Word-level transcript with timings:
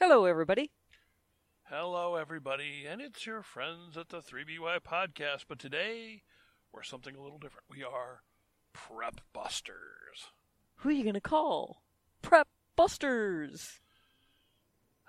Hello, 0.00 0.26
everybody. 0.26 0.70
Hello, 1.64 2.14
everybody, 2.14 2.86
and 2.88 3.00
it's 3.00 3.26
your 3.26 3.42
friends 3.42 3.96
at 3.96 4.10
the 4.10 4.20
3BY 4.20 4.78
podcast. 4.86 5.46
But 5.48 5.58
today, 5.58 6.22
we're 6.72 6.84
something 6.84 7.16
a 7.16 7.20
little 7.20 7.40
different. 7.40 7.64
We 7.68 7.82
are 7.82 8.22
Prep 8.72 9.20
Busters. 9.32 10.30
Who 10.76 10.90
are 10.90 10.92
you 10.92 11.02
going 11.02 11.14
to 11.14 11.20
call? 11.20 11.82
Prep 12.22 12.46
Busters. 12.76 13.80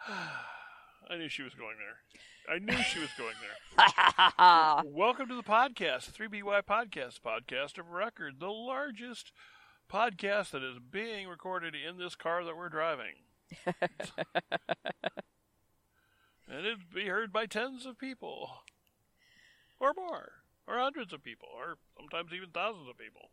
I 0.08 1.18
knew 1.18 1.30
she 1.30 1.44
was 1.44 1.54
going 1.54 1.76
there. 1.78 2.56
I 2.56 2.58
knew 2.58 2.84
she 2.84 3.00
was 3.00 3.10
going 3.16 3.36
there. 3.42 4.84
Welcome 4.92 5.28
to 5.28 5.36
the 5.36 5.44
podcast, 5.44 6.14
3BY 6.14 6.64
Podcast, 6.64 7.20
podcast 7.24 7.78
of 7.78 7.92
record, 7.92 8.40
the 8.40 8.48
largest 8.48 9.34
podcast 9.88 10.50
that 10.50 10.64
is 10.64 10.80
being 10.80 11.28
recorded 11.28 11.76
in 11.76 12.00
this 12.00 12.16
car 12.16 12.44
that 12.44 12.58
we're 12.58 12.70
driving. 12.70 13.29
And 13.66 13.76
it'd 16.48 16.94
be 16.94 17.08
heard 17.08 17.32
by 17.32 17.46
tens 17.46 17.86
of 17.86 17.98
people, 17.98 18.50
or 19.80 19.94
more, 19.96 20.32
or 20.68 20.78
hundreds 20.78 21.14
of 21.14 21.24
people, 21.24 21.50
or 21.56 21.78
sometimes 21.98 22.34
even 22.34 22.50
thousands 22.50 22.90
of 22.90 22.98
people. 22.98 23.32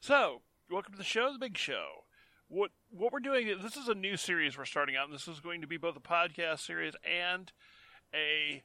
So, 0.00 0.42
welcome 0.70 0.92
to 0.92 0.98
the 0.98 1.04
show, 1.04 1.32
the 1.32 1.38
big 1.38 1.58
show. 1.58 2.04
What 2.48 2.70
what 2.90 3.12
we're 3.12 3.20
doing? 3.20 3.46
This 3.62 3.76
is 3.76 3.88
a 3.88 3.94
new 3.94 4.16
series 4.16 4.58
we're 4.58 4.64
starting 4.64 4.96
out. 4.96 5.06
And 5.06 5.14
this 5.14 5.28
is 5.28 5.40
going 5.40 5.60
to 5.60 5.66
be 5.66 5.76
both 5.76 5.96
a 5.96 6.00
podcast 6.00 6.60
series 6.60 6.94
and 7.04 7.52
a 8.14 8.62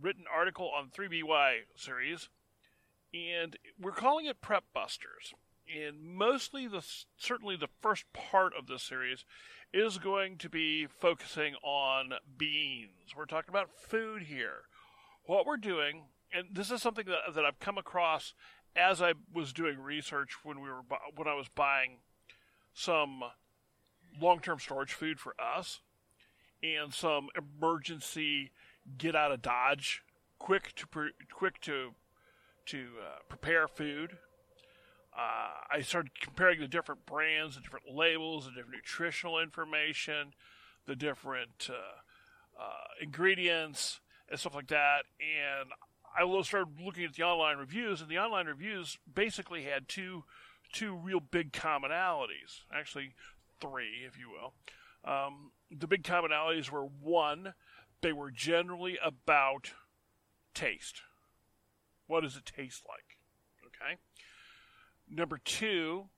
written 0.00 0.24
article 0.32 0.70
on 0.74 0.90
3BY 0.90 1.52
series, 1.76 2.28
and 3.12 3.56
we're 3.80 3.92
calling 3.92 4.26
it 4.26 4.40
Prep 4.40 4.64
Busters. 4.72 5.34
And 5.68 6.02
mostly 6.02 6.66
the 6.66 6.82
certainly 7.18 7.56
the 7.56 7.68
first 7.82 8.04
part 8.14 8.52
of 8.58 8.66
this 8.66 8.82
series 8.82 9.24
is 9.72 9.98
going 9.98 10.38
to 10.38 10.48
be 10.48 10.86
focusing 10.86 11.54
on 11.62 12.12
beans. 12.36 13.14
We're 13.16 13.26
talking 13.26 13.50
about 13.50 13.70
food 13.70 14.22
here. 14.22 14.62
What 15.24 15.46
we're 15.46 15.56
doing, 15.56 16.04
and 16.32 16.48
this 16.52 16.70
is 16.70 16.80
something 16.80 17.06
that, 17.06 17.34
that 17.34 17.44
I've 17.44 17.60
come 17.60 17.76
across 17.76 18.34
as 18.74 19.02
I 19.02 19.14
was 19.32 19.52
doing 19.52 19.78
research 19.78 20.36
when 20.42 20.60
we 20.60 20.68
were 20.68 20.82
when 21.16 21.28
I 21.28 21.34
was 21.34 21.48
buying 21.48 21.98
some 22.72 23.22
long-term 24.20 24.58
storage 24.58 24.92
food 24.92 25.18
for 25.18 25.34
us 25.40 25.80
and 26.62 26.92
some 26.92 27.28
emergency 27.36 28.52
get 28.96 29.14
out 29.14 29.32
of 29.32 29.42
dodge 29.42 30.02
quick 30.38 30.72
to 30.76 30.86
pre- 30.86 31.12
quick 31.32 31.60
to 31.60 31.90
to 32.66 32.88
uh, 33.02 33.18
prepare 33.28 33.66
food 33.66 34.18
uh, 35.18 35.50
I 35.70 35.80
started 35.82 36.12
comparing 36.20 36.60
the 36.60 36.68
different 36.68 37.04
brands, 37.04 37.56
the 37.56 37.62
different 37.62 37.92
labels, 37.92 38.44
the 38.44 38.52
different 38.52 38.76
nutritional 38.76 39.40
information, 39.40 40.32
the 40.86 40.94
different 40.94 41.68
uh, 41.68 42.62
uh, 42.62 42.86
ingredients, 43.02 44.00
and 44.30 44.38
stuff 44.38 44.54
like 44.54 44.68
that. 44.68 45.04
And 45.18 45.70
I 46.16 46.42
started 46.42 46.80
looking 46.80 47.04
at 47.04 47.14
the 47.14 47.24
online 47.24 47.58
reviews, 47.58 48.00
and 48.00 48.08
the 48.08 48.18
online 48.18 48.46
reviews 48.46 48.98
basically 49.12 49.64
had 49.64 49.88
two 49.88 50.24
two 50.72 50.94
real 50.94 51.20
big 51.20 51.52
commonalities. 51.52 52.62
Actually, 52.72 53.14
three, 53.60 54.04
if 54.06 54.18
you 54.18 54.28
will. 54.30 54.54
Um, 55.04 55.52
the 55.70 55.86
big 55.86 56.04
commonalities 56.04 56.70
were 56.70 56.84
one, 56.84 57.54
they 58.02 58.12
were 58.12 58.30
generally 58.30 58.98
about 59.02 59.72
taste. 60.54 61.02
What 62.06 62.22
does 62.22 62.36
it 62.36 62.44
taste 62.44 62.84
like? 62.86 63.18
Okay. 63.66 63.98
Number 65.10 65.38
two, 65.38 66.08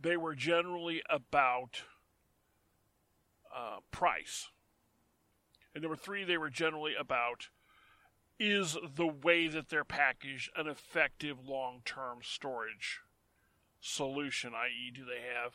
they 0.00 0.16
were 0.16 0.34
generally 0.34 1.02
about 1.08 1.82
uh, 3.54 3.78
price. 3.90 4.48
And 5.74 5.82
number 5.82 5.96
three, 5.96 6.24
they 6.24 6.38
were 6.38 6.50
generally 6.50 6.94
about 6.98 7.48
is 8.38 8.76
the 8.96 9.06
way 9.06 9.46
that 9.46 9.68
they're 9.68 9.84
packaged 9.84 10.50
an 10.56 10.66
effective 10.66 11.38
long 11.46 11.82
term 11.84 12.18
storage 12.22 13.00
solution, 13.80 14.52
i.e., 14.54 14.90
do 14.94 15.04
they 15.04 15.20
have 15.20 15.52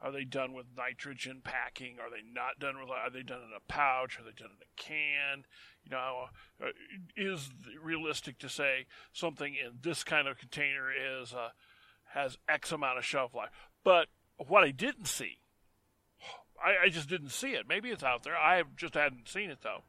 are 0.00 0.12
they 0.12 0.24
done 0.24 0.52
with 0.52 0.66
nitrogen 0.76 1.40
packing? 1.42 1.96
Are 2.00 2.10
they 2.10 2.22
not 2.22 2.58
done 2.60 2.78
with? 2.78 2.90
Are 2.90 3.10
they 3.10 3.22
done 3.22 3.40
in 3.42 3.50
a 3.56 3.72
pouch? 3.72 4.18
Are 4.18 4.22
they 4.22 4.30
done 4.30 4.50
in 4.50 4.62
a 4.62 4.80
can? 4.80 5.44
You 5.84 5.90
know, 5.90 6.26
uh, 6.62 6.68
is 7.16 7.50
realistic 7.82 8.38
to 8.40 8.48
say 8.48 8.86
something 9.12 9.54
in 9.54 9.78
this 9.82 10.04
kind 10.04 10.28
of 10.28 10.38
container 10.38 10.90
is 10.92 11.32
uh, 11.32 11.48
has 12.14 12.38
X 12.48 12.72
amount 12.72 12.98
of 12.98 13.04
shelf 13.04 13.34
life. 13.34 13.50
But 13.84 14.08
what 14.36 14.64
I 14.64 14.70
didn't 14.70 15.06
see, 15.06 15.38
I, 16.62 16.86
I 16.86 16.88
just 16.88 17.08
didn't 17.08 17.30
see 17.30 17.52
it. 17.52 17.66
Maybe 17.68 17.90
it's 17.90 18.04
out 18.04 18.22
there. 18.22 18.36
I 18.36 18.62
just 18.76 18.94
hadn't 18.94 19.28
seen 19.28 19.50
it 19.50 19.58
though. 19.62 19.82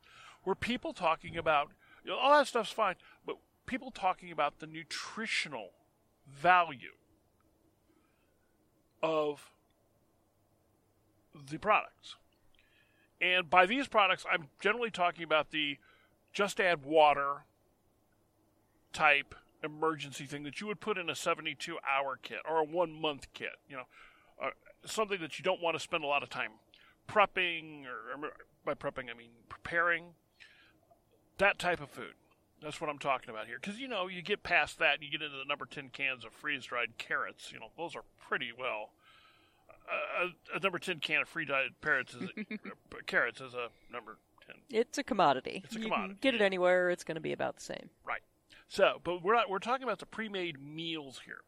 Were 0.45 0.55
people 0.55 0.93
talking 0.93 1.37
about 1.37 1.71
you 2.03 2.11
know, 2.11 2.17
all 2.17 2.37
that 2.37 2.47
stuff's 2.47 2.71
fine, 2.71 2.95
but 3.25 3.37
people 3.65 3.91
talking 3.91 4.31
about 4.31 4.59
the 4.59 4.67
nutritional 4.67 5.71
value 6.27 6.93
of 9.01 9.51
the 11.49 11.57
products. 11.57 12.15
And 13.21 13.49
by 13.49 13.65
these 13.65 13.87
products, 13.87 14.25
I'm 14.31 14.47
generally 14.61 14.91
talking 14.91 15.23
about 15.23 15.51
the 15.51 15.77
just 16.31 16.59
add 16.59 16.85
water 16.85 17.43
type 18.93 19.35
emergency 19.63 20.25
thing 20.25 20.43
that 20.43 20.61
you 20.61 20.67
would 20.67 20.79
put 20.79 20.97
in 20.97 21.09
a 21.09 21.15
72 21.15 21.77
hour 21.87 22.17
kit 22.21 22.39
or 22.49 22.59
a 22.59 22.63
one 22.63 22.93
month 22.93 23.27
kit. 23.33 23.57
You 23.67 23.77
know, 23.77 23.83
uh, 24.41 24.49
something 24.85 25.19
that 25.21 25.37
you 25.37 25.43
don't 25.43 25.61
want 25.61 25.75
to 25.75 25.79
spend 25.79 26.03
a 26.03 26.07
lot 26.07 26.23
of 26.23 26.29
time 26.29 26.51
prepping, 27.07 27.85
or, 27.85 28.25
or 28.25 28.31
by 28.65 28.73
prepping, 28.73 29.09
I 29.09 29.17
mean 29.17 29.31
preparing. 29.47 30.13
That 31.37 31.57
type 31.57 31.81
of 31.81 31.89
food. 31.89 32.13
That's 32.61 32.81
what 32.81 32.89
I'm 32.89 32.99
talking 32.99 33.29
about 33.29 33.47
here. 33.47 33.57
Because, 33.61 33.79
you 33.79 33.87
know, 33.87 34.07
you 34.07 34.21
get 34.21 34.43
past 34.43 34.79
that 34.79 34.95
and 34.95 35.03
you 35.03 35.09
get 35.09 35.21
into 35.21 35.37
the 35.37 35.45
number 35.45 35.65
10 35.65 35.89
cans 35.89 36.25
of 36.25 36.33
freeze 36.33 36.65
dried 36.65 36.97
carrots. 36.97 37.51
You 37.53 37.59
know, 37.59 37.67
those 37.77 37.95
are 37.95 38.03
pretty 38.19 38.51
well. 38.57 38.91
Uh, 39.69 40.27
a, 40.53 40.57
a, 40.57 40.59
number 40.59 40.77
10 40.77 40.99
can 40.99 41.21
of 41.21 41.29
freeze 41.29 41.47
dried 41.47 41.69
carrots 41.81 42.13
is, 42.13 42.29
uh, 42.51 42.97
carrots 43.05 43.39
is 43.39 43.53
a 43.53 43.69
number 43.91 44.17
10. 44.45 44.55
It's 44.69 44.97
a 44.97 45.03
commodity. 45.03 45.61
It's 45.63 45.75
a 45.75 45.79
commodity. 45.79 46.17
Get 46.19 46.35
it 46.35 46.41
anywhere, 46.41 46.89
it's 46.89 47.03
going 47.03 47.15
to 47.15 47.21
be 47.21 47.31
about 47.31 47.55
the 47.55 47.63
same. 47.63 47.89
Right. 48.05 48.21
So, 48.69 49.01
but 49.03 49.23
we're 49.23 49.33
not, 49.33 49.49
we're 49.49 49.59
talking 49.59 49.83
about 49.83 49.97
the 49.97 50.05
pre-made 50.05 50.61
meals 50.63 51.21
here. 51.25 51.41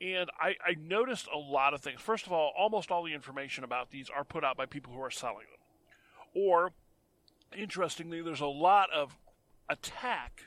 And 0.00 0.30
I, 0.40 0.54
I 0.64 0.74
noticed 0.80 1.28
a 1.32 1.36
lot 1.36 1.74
of 1.74 1.80
things. 1.80 2.00
First 2.00 2.26
of 2.26 2.32
all, 2.32 2.52
almost 2.56 2.90
all 2.90 3.02
the 3.04 3.12
information 3.12 3.64
about 3.64 3.90
these 3.90 4.08
are 4.08 4.24
put 4.24 4.44
out 4.44 4.56
by 4.56 4.66
people 4.66 4.92
who 4.92 5.02
are 5.02 5.10
selling 5.10 5.46
them. 5.50 5.60
Or, 6.34 6.72
interestingly, 7.56 8.22
there's 8.22 8.40
a 8.40 8.46
lot 8.46 8.90
of 8.92 9.18
attack 9.68 10.44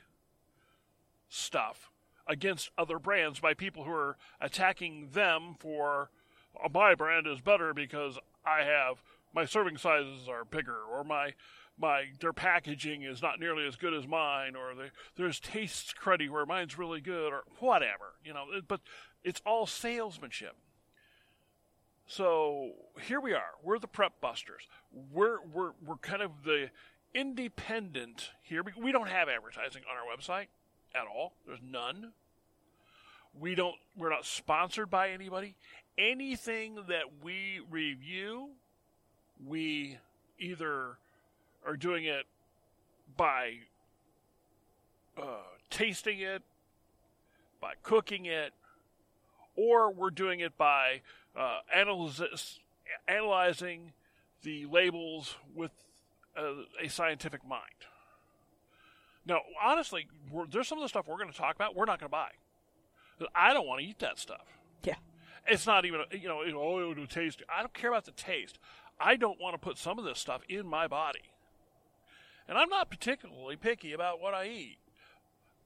stuff 1.28 1.92
against 2.28 2.72
other 2.78 2.98
brands 2.98 3.40
by 3.42 3.54
people 3.54 3.84
who 3.84 3.92
are 3.92 4.18
attacking 4.40 5.10
them 5.12 5.56
for 5.60 6.10
oh, 6.56 6.70
my 6.74 6.96
brand 6.96 7.28
is 7.28 7.42
better 7.42 7.74
because 7.74 8.18
I 8.46 8.64
have 8.64 9.04
my 9.34 9.46
serving 9.46 9.78
sizes 9.78 10.30
are 10.30 10.46
bigger 10.46 10.78
or 10.78 11.04
my 11.04 11.34
my 11.80 12.06
their 12.20 12.34
packaging 12.34 13.04
is 13.04 13.22
not 13.22 13.40
nearly 13.40 13.68
as 13.68 13.76
good 13.76 13.94
as 13.94 14.08
mine, 14.08 14.56
or 14.56 14.74
the, 14.76 14.90
there's 15.16 15.40
taste 15.40 15.96
cruddy 16.02 16.30
where 16.30 16.46
mine's 16.46 16.78
really 16.78 17.02
good, 17.02 17.34
or 17.34 17.44
whatever, 17.60 18.14
you 18.24 18.34
know. 18.34 18.46
But 18.68 18.82
it's 19.24 19.42
all 19.46 19.66
salesmanship. 19.66 20.56
So 22.08 22.72
here 23.02 23.20
we 23.20 23.34
are. 23.34 23.56
We're 23.64 23.80
the 23.80 23.88
prep 23.88 24.22
busters. 24.22 24.68
We're 25.12 25.40
we're 25.54 25.72
we're 25.86 25.98
kind 25.98 26.22
of 26.22 26.32
the 26.44 26.70
independent 27.14 28.32
here. 28.44 28.64
We 28.78 28.92
don't 28.92 29.10
have 29.10 29.28
advertising 29.28 29.84
on 29.90 29.98
our 29.98 30.16
website 30.16 30.48
at 30.94 31.06
all. 31.08 31.34
There's 31.46 31.60
none. 31.64 32.12
We 33.38 33.56
don't. 33.56 33.76
We're 33.98 34.12
not 34.12 34.26
sponsored 34.26 34.90
by 34.90 35.10
anybody. 35.10 35.56
Anything 35.98 36.76
that 36.88 37.24
we 37.24 37.62
review, 37.70 38.50
we 39.46 39.98
either 40.38 40.98
are 41.66 41.76
doing 41.78 42.06
it 42.06 42.26
by 43.18 43.56
uh, 45.18 45.44
tasting 45.70 46.20
it, 46.20 46.42
by 47.62 47.74
cooking 47.84 48.26
it, 48.26 48.54
or 49.56 49.92
we're 49.92 50.10
doing 50.10 50.40
it 50.40 50.58
by 50.58 51.02
uh, 51.36 51.60
analysis, 51.74 52.60
analyzing 53.08 53.94
the 54.44 54.66
labels 54.66 55.36
with 55.56 55.72
a, 56.36 56.64
a 56.84 56.90
scientific 56.90 57.48
mind. 57.48 57.62
Now, 59.26 59.40
honestly, 59.64 60.08
there's 60.52 60.68
some 60.68 60.78
of 60.78 60.84
the 60.84 60.90
stuff 60.90 61.08
we're 61.08 61.18
going 61.18 61.32
to 61.32 61.38
talk 61.38 61.56
about 61.56 61.76
we're 61.76 61.86
not 61.86 62.00
going 62.00 62.10
to 62.10 62.12
buy. 62.12 62.30
I 63.34 63.54
don't 63.54 63.66
want 63.66 63.82
to 63.82 63.88
eat 63.88 64.00
that 64.00 64.20
stuff. 64.20 64.46
Yeah. 64.84 64.96
It's 65.48 65.66
not 65.66 65.86
even, 65.86 66.02
you 66.12 66.28
know, 66.28 66.42
oh, 66.56 66.92
it 66.92 67.00
would 67.00 67.10
taste. 67.10 67.42
I 67.50 67.62
don't 67.62 67.74
care 67.74 67.90
about 67.90 68.06
the 68.06 68.12
taste. 68.12 68.60
I 69.00 69.16
don't 69.16 69.40
want 69.40 69.54
to 69.54 69.58
put 69.58 69.78
some 69.78 69.98
of 69.98 70.06
this 70.06 70.20
stuff 70.20 70.42
in 70.50 70.68
my 70.68 70.88
body. 70.88 71.22
And 72.48 72.58
I'm 72.58 72.70
not 72.70 72.90
particularly 72.90 73.56
picky 73.56 73.94
about 73.94 74.22
what 74.22 74.34
I 74.34 74.48
eat. 74.48 74.78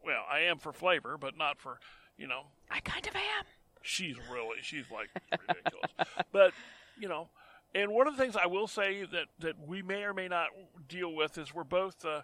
Well, 0.03 0.23
I 0.31 0.39
am 0.41 0.57
for 0.59 0.71
flavor, 0.71 1.17
but 1.19 1.37
not 1.37 1.59
for, 1.59 1.79
you 2.17 2.27
know. 2.27 2.43
I 2.71 2.79
kind 2.79 3.05
of 3.05 3.15
am. 3.15 3.45
She's 3.81 4.15
really, 4.31 4.57
she's 4.61 4.85
like 4.91 5.09
ridiculous. 5.31 5.91
but, 6.31 6.53
you 6.97 7.07
know, 7.09 7.27
And 7.75 7.91
one 7.91 8.07
of 8.07 8.15
the 8.15 8.21
things 8.21 8.35
I 8.35 8.47
will 8.47 8.67
say 8.67 9.03
that, 9.03 9.27
that 9.39 9.55
we 9.67 9.81
may 9.81 10.03
or 10.03 10.13
may 10.13 10.27
not 10.27 10.49
deal 10.87 11.13
with 11.13 11.37
is 11.37 11.53
we're 11.53 11.63
both 11.63 12.03
uh, 12.03 12.21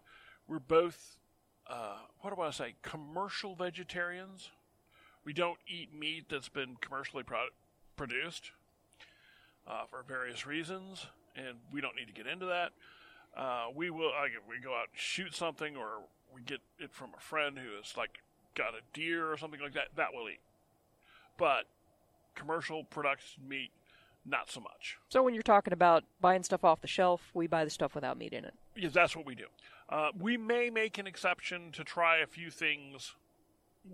we're 0.48 0.60
both 0.60 1.18
uh, 1.68 1.98
what 2.22 2.36
do 2.36 2.42
I 2.42 2.52
say 2.52 2.76
commercial 2.82 3.56
vegetarians. 3.56 4.50
We 5.24 5.34
don't 5.34 5.58
eat 5.68 5.94
meat 5.94 6.26
that's 6.30 6.50
been 6.50 6.78
commercially 6.82 7.24
pro- 7.24 7.50
produced 7.96 8.52
uh, 9.68 9.86
for 9.90 10.04
various 10.08 10.46
reasons, 10.46 11.08
and 11.36 11.58
we 11.72 11.82
don't 11.82 11.96
need 11.96 12.08
to 12.08 12.14
get 12.14 12.28
into 12.28 12.46
that. 12.46 12.72
Uh, 13.36 13.66
we 13.76 13.90
will 13.90 14.12
like 14.20 14.32
we 14.50 14.60
go 14.64 14.72
out 14.74 14.88
and 14.92 15.00
shoot 15.00 15.36
something, 15.36 15.76
or 15.76 16.04
we 16.34 16.42
get 16.42 16.60
it 16.80 16.94
from 16.94 17.10
a 17.18 17.20
friend 17.22 17.58
who 17.58 17.76
has 17.78 17.98
like 17.98 18.20
got 18.56 18.70
a 18.74 18.80
deer 18.94 19.32
or 19.32 19.38
something 19.38 19.60
like 19.60 19.74
that. 19.74 19.90
That 19.96 20.08
we'll 20.14 20.30
eat, 20.30 20.40
but 21.38 21.66
commercial 22.36 22.84
production 22.84 23.48
meat, 23.48 23.72
not 24.26 24.50
so 24.50 24.60
much. 24.62 24.98
So 25.10 25.22
when 25.24 25.34
you're 25.34 25.44
talking 25.44 25.74
about 25.74 26.04
buying 26.22 26.44
stuff 26.44 26.64
off 26.64 26.82
the 26.82 26.88
shelf, 26.88 27.30
we 27.34 27.48
buy 27.48 27.64
the 27.66 27.70
stuff 27.72 27.94
without 27.96 28.18
meat 28.18 28.34
in 28.34 28.46
it. 28.46 28.54
Yes, 28.76 28.94
that's 28.94 29.16
what 29.16 29.26
we 29.26 29.36
do. 29.36 29.46
Uh, 29.90 30.10
we 30.18 30.36
may 30.38 30.70
make 30.70 30.98
an 30.98 31.08
exception 31.08 31.72
to 31.74 31.84
try 31.84 32.18
a 32.18 32.28
few 32.28 32.50
things. 32.50 33.16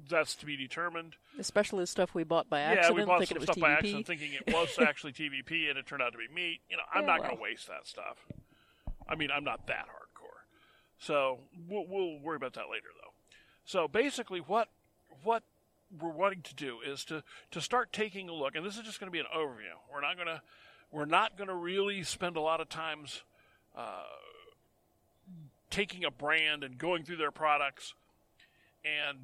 That's 0.09 0.35
to 0.37 0.45
be 0.45 0.55
determined. 0.55 1.15
Especially 1.37 1.81
the 1.83 1.87
stuff 1.87 2.15
we 2.15 2.23
bought 2.23 2.49
by 2.49 2.61
accident. 2.61 2.75
yeah, 2.75 2.79
accident, 2.79 2.95
we 3.07 3.11
bought 3.11 3.19
thinking 3.19 3.35
some 3.35 3.37
it 3.37 3.39
was 3.39 3.45
stuff 3.47 3.57
TVP. 3.57 3.61
by 3.61 3.71
accident, 3.73 4.07
thinking 4.07 4.33
it 4.33 4.53
was 4.53 4.79
actually 4.81 5.11
TVP, 5.11 5.69
and 5.69 5.77
it 5.77 5.85
turned 5.85 6.01
out 6.01 6.13
to 6.13 6.17
be 6.17 6.27
meat. 6.33 6.61
You 6.69 6.77
know, 6.77 6.83
I'm 6.93 7.01
Yeah, 7.01 7.07
not 7.07 7.17
going 7.23 7.35
to 7.35 7.41
waste 7.41 7.67
that 7.67 7.85
stuff. 7.85 8.25
I 9.11 9.15
mean, 9.15 9.29
I'm 9.29 9.43
not 9.43 9.67
that 9.67 9.85
hardcore, 9.87 10.45
so 10.97 11.39
we'll, 11.67 11.85
we'll 11.87 12.19
worry 12.19 12.37
about 12.37 12.53
that 12.53 12.69
later, 12.71 12.87
though. 13.01 13.11
So 13.65 13.87
basically, 13.87 14.39
what 14.39 14.69
what 15.23 15.43
we're 15.99 16.09
wanting 16.09 16.41
to 16.43 16.55
do 16.55 16.77
is 16.85 17.03
to 17.05 17.23
to 17.51 17.61
start 17.61 17.91
taking 17.91 18.29
a 18.29 18.33
look, 18.33 18.55
and 18.55 18.65
this 18.65 18.77
is 18.77 18.83
just 18.83 18.99
going 18.99 19.07
to 19.07 19.11
be 19.11 19.19
an 19.19 19.25
overview. 19.35 19.75
We're 19.91 20.01
not 20.01 20.17
to 20.27 20.41
we're 20.91 21.05
not 21.05 21.37
to 21.47 21.55
really 21.55 22.03
spend 22.03 22.37
a 22.37 22.41
lot 22.41 22.61
of 22.61 22.69
times 22.69 23.23
uh, 23.75 24.03
taking 25.69 26.03
a 26.05 26.11
brand 26.11 26.63
and 26.63 26.77
going 26.77 27.03
through 27.03 27.17
their 27.17 27.31
products 27.31 27.93
and 28.83 29.19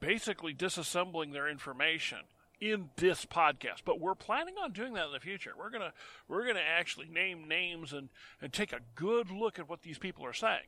basically 0.00 0.54
disassembling 0.54 1.32
their 1.32 1.48
information 1.48 2.18
in 2.60 2.90
this 2.96 3.24
podcast. 3.26 3.82
But 3.84 4.00
we're 4.00 4.14
planning 4.14 4.54
on 4.62 4.72
doing 4.72 4.94
that 4.94 5.06
in 5.06 5.12
the 5.12 5.20
future. 5.20 5.52
We're 5.58 5.70
gonna 5.70 5.92
we're 6.28 6.46
gonna 6.46 6.60
actually 6.60 7.08
name 7.08 7.46
names 7.48 7.92
and, 7.92 8.08
and 8.40 8.52
take 8.52 8.72
a 8.72 8.80
good 8.94 9.30
look 9.30 9.58
at 9.58 9.68
what 9.68 9.82
these 9.82 9.98
people 9.98 10.24
are 10.24 10.32
saying. 10.32 10.66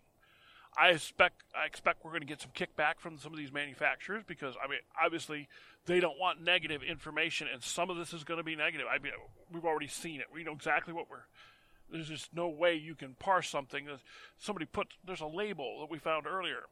I 0.77 0.89
expect 0.91 1.43
I 1.61 1.65
expect 1.67 2.05
we're 2.05 2.11
going 2.11 2.21
to 2.21 2.27
get 2.27 2.43
some 2.43 2.51
kickback 2.55 2.99
from 2.99 3.19
some 3.19 3.33
of 3.33 3.39
these 3.39 3.53
manufacturers 3.53 4.23
because 4.27 4.55
I 4.63 4.69
mean 4.69 4.81
obviously 5.03 5.49
they 5.87 5.99
don't 5.99 6.19
want 6.19 6.43
negative 6.43 6.83
information 6.83 7.49
and 7.53 7.63
some 7.63 7.89
of 7.89 7.97
this 7.97 8.13
is 8.13 8.23
going 8.23 8.39
to 8.39 8.45
be 8.45 8.55
negative. 8.55 8.87
I 8.89 8.99
mean 8.99 9.13
we've 9.53 9.65
already 9.65 9.89
seen 9.89 10.21
it. 10.21 10.27
We 10.33 10.45
know 10.45 10.53
exactly 10.53 10.93
what 10.93 11.09
we're. 11.11 11.25
There's 11.91 12.09
just 12.09 12.35
no 12.35 12.49
way 12.49 12.75
you 12.75 12.95
can 12.95 13.15
parse 13.15 13.49
something. 13.49 13.87
There's- 13.87 14.03
Somebody 14.37 14.67
put 14.67 14.89
there's 15.05 15.23
a 15.23 15.27
label 15.27 15.81
that 15.81 15.91
we 15.91 15.99
found 15.99 16.27
earlier. 16.27 16.65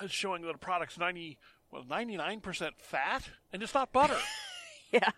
It's 0.00 0.12
showing 0.14 0.42
that 0.42 0.54
a 0.54 0.58
product's 0.58 0.96
ninety 0.98 1.36
well 1.70 1.84
ninety 1.88 2.16
nine 2.16 2.40
percent 2.40 2.74
fat 2.78 3.30
and 3.52 3.62
it's 3.62 3.74
not 3.74 3.92
butter. 3.92 4.18
Yeah. 4.92 5.10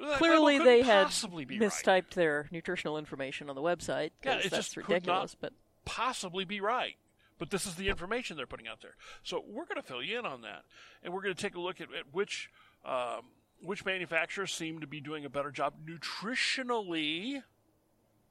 That 0.00 0.18
Clearly, 0.18 0.58
they 0.58 0.82
had 0.82 1.04
possibly 1.04 1.46
right. 1.46 1.58
mistyped 1.58 2.10
their 2.10 2.46
nutritional 2.52 2.98
information 2.98 3.48
on 3.48 3.56
the 3.56 3.62
website. 3.62 4.10
Yeah, 4.22 4.34
'cause 4.36 4.44
it 4.44 4.50
that's 4.50 4.66
just 4.66 4.74
could 4.76 4.88
ridiculous. 4.88 5.32
not- 5.32 5.40
But 5.40 5.52
possibly 5.86 6.44
be 6.44 6.60
right. 6.60 6.96
But 7.38 7.48
this 7.50 7.64
is 7.66 7.76
the 7.76 7.88
information 7.88 8.36
they're 8.36 8.46
putting 8.46 8.68
out 8.68 8.82
there. 8.82 8.96
So 9.22 9.42
we're 9.46 9.64
going 9.64 9.80
to 9.80 9.82
fill 9.82 10.02
you 10.02 10.18
in 10.18 10.26
on 10.26 10.42
that, 10.42 10.64
and 11.02 11.14
we're 11.14 11.22
going 11.22 11.34
to 11.34 11.40
take 11.40 11.54
a 11.54 11.60
look 11.60 11.80
at, 11.80 11.88
at 11.94 12.12
which 12.12 12.50
um, 12.84 13.22
which 13.62 13.84
manufacturers 13.86 14.52
seem 14.52 14.80
to 14.80 14.86
be 14.86 15.00
doing 15.00 15.24
a 15.24 15.30
better 15.30 15.50
job 15.50 15.74
nutritionally. 15.86 17.42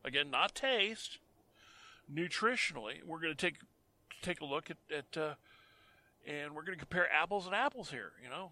Again, 0.05 0.29
not 0.29 0.53
taste. 0.55 1.17
Nutritionally, 2.13 3.03
we're 3.03 3.19
going 3.19 3.35
to 3.35 3.45
take 3.45 3.55
take 4.21 4.41
a 4.41 4.45
look 4.45 4.69
at, 4.69 4.77
at 4.95 5.17
uh, 5.17 5.33
and 6.27 6.53
we're 6.53 6.63
going 6.63 6.77
to 6.77 6.85
compare 6.85 7.07
apples 7.12 7.45
and 7.45 7.56
apples 7.56 7.89
here. 7.89 8.12
You 8.24 8.29
know, 8.29 8.51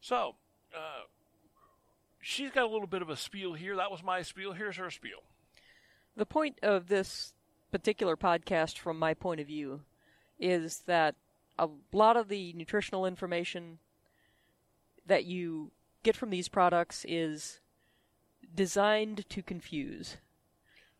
so 0.00 0.34
uh, 0.76 1.04
she's 2.20 2.50
got 2.50 2.64
a 2.64 2.68
little 2.68 2.86
bit 2.86 3.02
of 3.02 3.08
a 3.10 3.16
spiel 3.16 3.54
here. 3.54 3.76
That 3.76 3.90
was 3.90 4.02
my 4.02 4.22
spiel. 4.22 4.52
Here's 4.52 4.76
her 4.76 4.90
spiel. 4.90 5.22
the 6.16 6.26
point 6.26 6.58
of 6.62 6.88
this 6.88 7.32
particular 7.72 8.16
podcast, 8.16 8.78
from 8.78 8.98
my 8.98 9.14
point 9.14 9.40
of 9.40 9.46
view, 9.46 9.80
is 10.38 10.82
that 10.86 11.14
a 11.58 11.68
lot 11.92 12.16
of 12.16 12.28
the 12.28 12.52
nutritional 12.54 13.06
information 13.06 13.78
that 15.06 15.24
you 15.24 15.70
get 16.02 16.16
from 16.16 16.30
these 16.30 16.48
products 16.48 17.04
is 17.08 17.60
designed 18.54 19.28
to 19.28 19.42
confuse. 19.42 20.16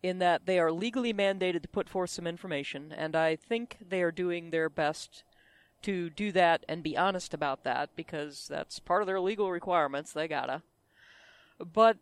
In 0.02 0.18
that 0.18 0.46
they 0.46 0.58
are 0.58 0.72
legally 0.72 1.12
mandated 1.12 1.60
to 1.60 1.68
put 1.68 1.86
forth 1.86 2.08
some 2.08 2.26
information, 2.26 2.90
and 2.90 3.14
I 3.14 3.36
think 3.36 3.76
they 3.86 4.00
are 4.00 4.10
doing 4.10 4.48
their 4.48 4.70
best 4.70 5.24
to 5.82 6.10
do 6.10 6.32
that 6.32 6.64
and 6.68 6.82
be 6.82 6.96
honest 6.96 7.34
about 7.34 7.64
that 7.64 7.90
because 7.96 8.46
that's 8.48 8.78
part 8.78 9.02
of 9.02 9.06
their 9.06 9.20
legal 9.20 9.50
requirements. 9.50 10.12
They 10.12 10.28
gotta. 10.28 10.62
But 11.58 11.98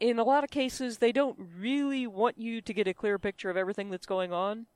in 0.00 0.18
a 0.18 0.24
lot 0.24 0.44
of 0.44 0.50
cases, 0.50 0.98
they 0.98 1.12
don't 1.12 1.38
really 1.58 2.06
want 2.06 2.38
you 2.38 2.60
to 2.60 2.72
get 2.72 2.88
a 2.88 2.94
clear 2.94 3.18
picture 3.18 3.50
of 3.50 3.56
everything 3.56 3.90
that's 3.90 4.06
going 4.06 4.32
on. 4.32 4.66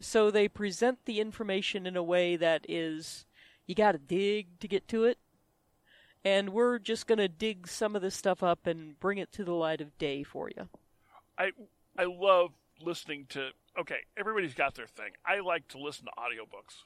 So 0.00 0.30
they 0.30 0.48
present 0.48 1.04
the 1.04 1.20
information 1.20 1.86
in 1.86 1.96
a 1.96 2.02
way 2.02 2.36
that 2.36 2.64
is, 2.68 3.26
you 3.66 3.74
gotta 3.74 3.98
dig 3.98 4.58
to 4.60 4.68
get 4.68 4.88
to 4.88 5.04
it. 5.04 5.18
And 6.24 6.50
we're 6.50 6.78
just 6.78 7.06
gonna 7.06 7.28
dig 7.28 7.66
some 7.66 7.96
of 7.96 8.02
this 8.02 8.14
stuff 8.14 8.42
up 8.42 8.66
and 8.66 8.98
bring 9.00 9.18
it 9.18 9.32
to 9.32 9.44
the 9.44 9.54
light 9.54 9.80
of 9.80 9.96
day 9.98 10.22
for 10.22 10.50
you. 10.50 10.68
I 11.38 11.52
I 11.98 12.04
love 12.04 12.50
listening 12.82 13.26
to 13.30 13.50
okay, 13.78 14.00
everybody's 14.16 14.54
got 14.54 14.74
their 14.74 14.86
thing. 14.86 15.12
I 15.24 15.40
like 15.40 15.68
to 15.68 15.78
listen 15.78 16.06
to 16.06 16.12
audiobooks. 16.12 16.84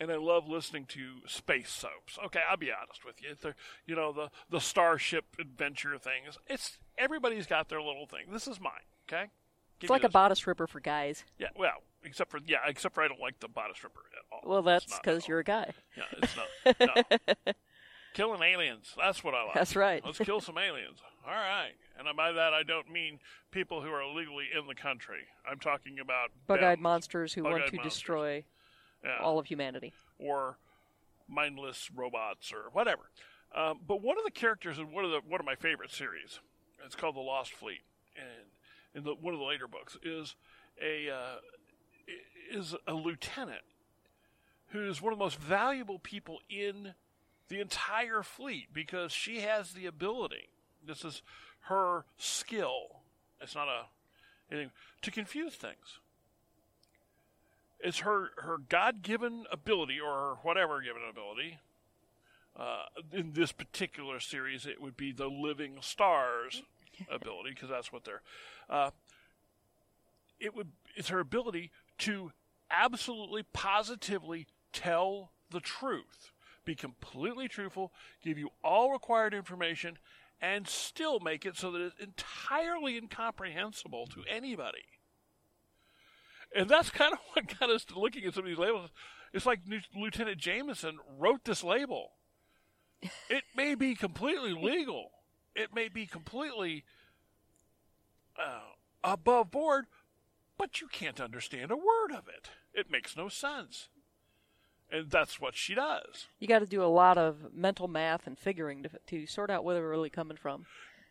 And 0.00 0.12
I 0.12 0.16
love 0.16 0.48
listening 0.48 0.84
to 0.90 1.26
space 1.26 1.70
soaps. 1.70 2.18
Okay, 2.26 2.40
I'll 2.48 2.56
be 2.56 2.70
honest 2.70 3.04
with 3.04 3.16
you. 3.20 3.34
The 3.40 3.54
you 3.86 3.96
know, 3.96 4.12
the 4.12 4.30
the 4.48 4.60
Starship 4.60 5.24
Adventure 5.40 5.98
things. 5.98 6.38
It's 6.46 6.78
everybody's 6.96 7.46
got 7.46 7.68
their 7.68 7.82
little 7.82 8.06
thing. 8.06 8.26
This 8.32 8.46
is 8.46 8.60
mine, 8.60 8.72
okay? 9.08 9.30
Give 9.80 9.88
It's 9.88 9.90
like 9.90 10.04
a 10.04 10.08
bodice 10.08 10.46
ripper 10.46 10.66
for 10.66 10.80
guys. 10.80 11.24
Yeah, 11.38 11.48
well, 11.56 11.82
except 12.04 12.30
for 12.30 12.38
yeah, 12.46 12.58
except 12.66 12.94
for 12.94 13.02
I 13.02 13.08
don't 13.08 13.20
like 13.20 13.40
the 13.40 13.48
bodice 13.48 13.82
ripper 13.82 14.00
at 14.12 14.24
all. 14.32 14.50
Well, 14.50 14.62
that's 14.62 14.98
because 14.98 15.26
you're 15.28 15.40
a 15.40 15.44
guy. 15.44 15.72
Yeah, 15.96 16.04
it's 16.22 16.36
not. 16.36 17.06
No. 17.46 17.52
Killing 18.14 18.42
aliens. 18.42 18.94
That's 18.96 19.22
what 19.22 19.34
I 19.34 19.44
like. 19.44 19.54
That's 19.54 19.76
right. 19.76 20.02
Let's 20.04 20.18
kill 20.18 20.40
some 20.40 20.58
aliens. 20.58 20.98
All 21.26 21.34
right. 21.34 21.74
And 21.98 22.08
by 22.16 22.32
that, 22.32 22.54
I 22.54 22.62
don't 22.62 22.90
mean 22.90 23.20
people 23.50 23.82
who 23.82 23.90
are 23.90 24.02
illegally 24.02 24.46
in 24.56 24.66
the 24.66 24.74
country. 24.74 25.26
I'm 25.48 25.58
talking 25.58 25.98
about 26.00 26.30
Bug-eyed 26.46 26.80
monsters 26.80 27.34
who 27.34 27.44
want 27.44 27.66
to 27.66 27.76
monsters. 27.76 27.82
destroy 27.82 28.44
yeah, 29.04 29.18
all 29.22 29.38
of 29.38 29.46
humanity. 29.46 29.92
or 30.18 30.58
mindless 31.28 31.90
robots 31.94 32.52
or 32.52 32.70
whatever. 32.72 33.10
Um, 33.54 33.80
but 33.86 34.02
one 34.02 34.18
of 34.18 34.24
the 34.24 34.30
characters 34.30 34.78
in 34.78 34.92
one 34.92 35.04
of 35.04 35.10
the 35.10 35.20
one 35.26 35.40
of 35.40 35.46
my 35.46 35.54
favorite 35.54 35.90
series, 35.90 36.40
it's 36.84 36.94
called 36.94 37.16
The 37.16 37.20
Lost 37.20 37.52
Fleet, 37.52 37.82
and 38.16 38.48
in 38.94 39.04
the, 39.04 39.14
one 39.14 39.34
of 39.34 39.40
the 39.40 39.46
later 39.46 39.66
books 39.66 39.96
is 40.02 40.36
a 40.82 41.10
uh, 41.10 41.36
is 42.50 42.74
a 42.86 42.94
lieutenant 42.94 43.62
who's 44.68 45.00
one 45.00 45.12
of 45.12 45.18
the 45.18 45.24
most 45.24 45.38
valuable 45.38 45.98
people 45.98 46.40
in 46.50 46.94
the 47.48 47.60
entire 47.60 48.22
fleet 48.22 48.68
because 48.72 49.12
she 49.12 49.40
has 49.40 49.72
the 49.72 49.86
ability. 49.86 50.48
This 50.86 51.04
is 51.04 51.22
her 51.62 52.04
skill. 52.18 53.00
It's 53.40 53.54
not 53.54 53.68
a 53.68 53.86
anything 54.50 54.70
to 55.02 55.10
confuse 55.10 55.54
things. 55.54 56.00
It's 57.80 58.00
her 58.00 58.30
her 58.38 58.58
God 58.58 59.02
given 59.02 59.44
ability 59.50 60.00
or 60.00 60.12
her 60.12 60.34
whatever 60.42 60.80
given 60.80 61.02
ability. 61.08 61.58
Uh, 62.56 62.86
in 63.12 63.34
this 63.34 63.52
particular 63.52 64.18
series, 64.18 64.66
it 64.66 64.80
would 64.82 64.96
be 64.96 65.12
the 65.12 65.28
living 65.28 65.76
stars 65.80 66.64
ability 67.10 67.50
because 67.50 67.68
that's 67.68 67.92
what 67.92 68.04
they're. 68.04 68.22
Uh, 68.68 68.90
it 70.40 70.54
would 70.54 70.72
it's 70.96 71.08
her 71.08 71.20
ability 71.20 71.70
to 71.98 72.32
absolutely 72.70 73.44
positively 73.52 74.46
tell 74.72 75.32
the 75.50 75.60
truth 75.60 76.32
be 76.64 76.74
completely 76.74 77.48
truthful 77.48 77.92
give 78.22 78.36
you 78.36 78.50
all 78.62 78.92
required 78.92 79.32
information 79.32 79.98
and 80.40 80.68
still 80.68 81.18
make 81.18 81.46
it 81.46 81.56
so 81.56 81.70
that 81.72 81.80
it's 81.80 81.98
entirely 81.98 82.96
incomprehensible 82.98 84.06
to 84.06 84.22
anybody 84.28 84.84
and 86.54 86.68
that's 86.68 86.90
kind 86.90 87.12
of 87.12 87.18
what 87.32 87.58
got 87.58 87.70
us 87.70 87.84
to 87.84 87.98
looking 87.98 88.24
at 88.24 88.34
some 88.34 88.44
of 88.44 88.48
these 88.48 88.58
labels 88.58 88.90
it's 89.32 89.46
like 89.46 89.60
lieutenant 89.94 90.40
Jamenson 90.40 90.94
wrote 91.18 91.44
this 91.44 91.62
label 91.62 92.12
it 93.28 93.44
may 93.56 93.74
be 93.74 93.94
completely 93.94 94.52
legal 94.52 95.10
it 95.54 95.74
may 95.74 95.88
be 95.88 96.06
completely 96.06 96.84
uh, 98.38 98.60
above 99.04 99.50
board 99.50 99.86
but 100.58 100.80
you 100.80 100.88
can't 100.88 101.20
understand 101.20 101.70
a 101.70 101.76
word 101.76 102.10
of 102.10 102.26
it. 102.28 102.50
It 102.74 102.90
makes 102.90 103.16
no 103.16 103.28
sense. 103.28 103.88
And 104.90 105.10
that's 105.10 105.40
what 105.40 105.54
she 105.54 105.74
does. 105.74 106.26
You 106.40 106.48
got 106.48 106.58
to 106.58 106.66
do 106.66 106.82
a 106.82 106.86
lot 106.86 107.16
of 107.16 107.54
mental 107.54 107.88
math 107.88 108.26
and 108.26 108.36
figuring 108.36 108.82
to, 108.82 108.90
to 109.06 109.26
sort 109.26 109.50
out 109.50 109.64
where 109.64 109.76
they're 109.76 109.88
really 109.88 110.10
coming 110.10 110.36
from. 110.36 110.66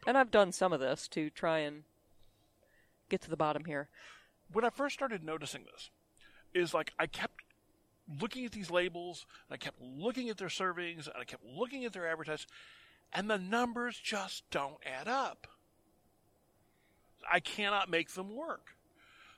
And 0.05 0.17
I've 0.17 0.31
done 0.31 0.51
some 0.51 0.73
of 0.73 0.79
this 0.79 1.07
to 1.09 1.29
try 1.29 1.59
and 1.59 1.83
get 3.09 3.21
to 3.21 3.29
the 3.29 3.37
bottom 3.37 3.65
here. 3.65 3.87
When 4.51 4.65
I 4.65 4.69
first 4.69 4.95
started 4.95 5.23
noticing 5.23 5.63
this, 5.63 5.89
is 6.53 6.73
like 6.73 6.93
I 6.97 7.07
kept 7.07 7.41
looking 8.21 8.45
at 8.45 8.51
these 8.51 8.71
labels, 8.71 9.25
and 9.47 9.55
I 9.55 9.57
kept 9.57 9.81
looking 9.81 10.29
at 10.29 10.37
their 10.37 10.47
servings, 10.47 11.07
and 11.07 11.15
I 11.19 11.25
kept 11.25 11.43
looking 11.45 11.85
at 11.85 11.93
their 11.93 12.07
advertisements, 12.07 12.47
and 13.13 13.29
the 13.29 13.37
numbers 13.37 13.99
just 14.01 14.49
don't 14.49 14.77
add 14.85 15.07
up. 15.07 15.47
I 17.29 17.39
cannot 17.39 17.89
make 17.89 18.11
them 18.11 18.33
work. 18.35 18.75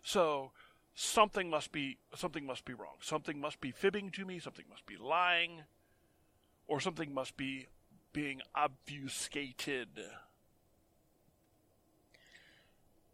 So 0.03 0.51
something 0.95 1.49
must 1.49 1.71
be 1.71 1.97
something 2.15 2.45
must 2.45 2.65
be 2.65 2.73
wrong. 2.73 2.95
Something 3.01 3.39
must 3.39 3.59
be 3.61 3.71
fibbing 3.71 4.11
to 4.11 4.25
me. 4.25 4.39
Something 4.39 4.65
must 4.69 4.85
be 4.85 4.97
lying, 4.97 5.63
or 6.67 6.79
something 6.79 7.13
must 7.13 7.35
be 7.37 7.67
being 8.13 8.41
obfuscated. 8.55 9.87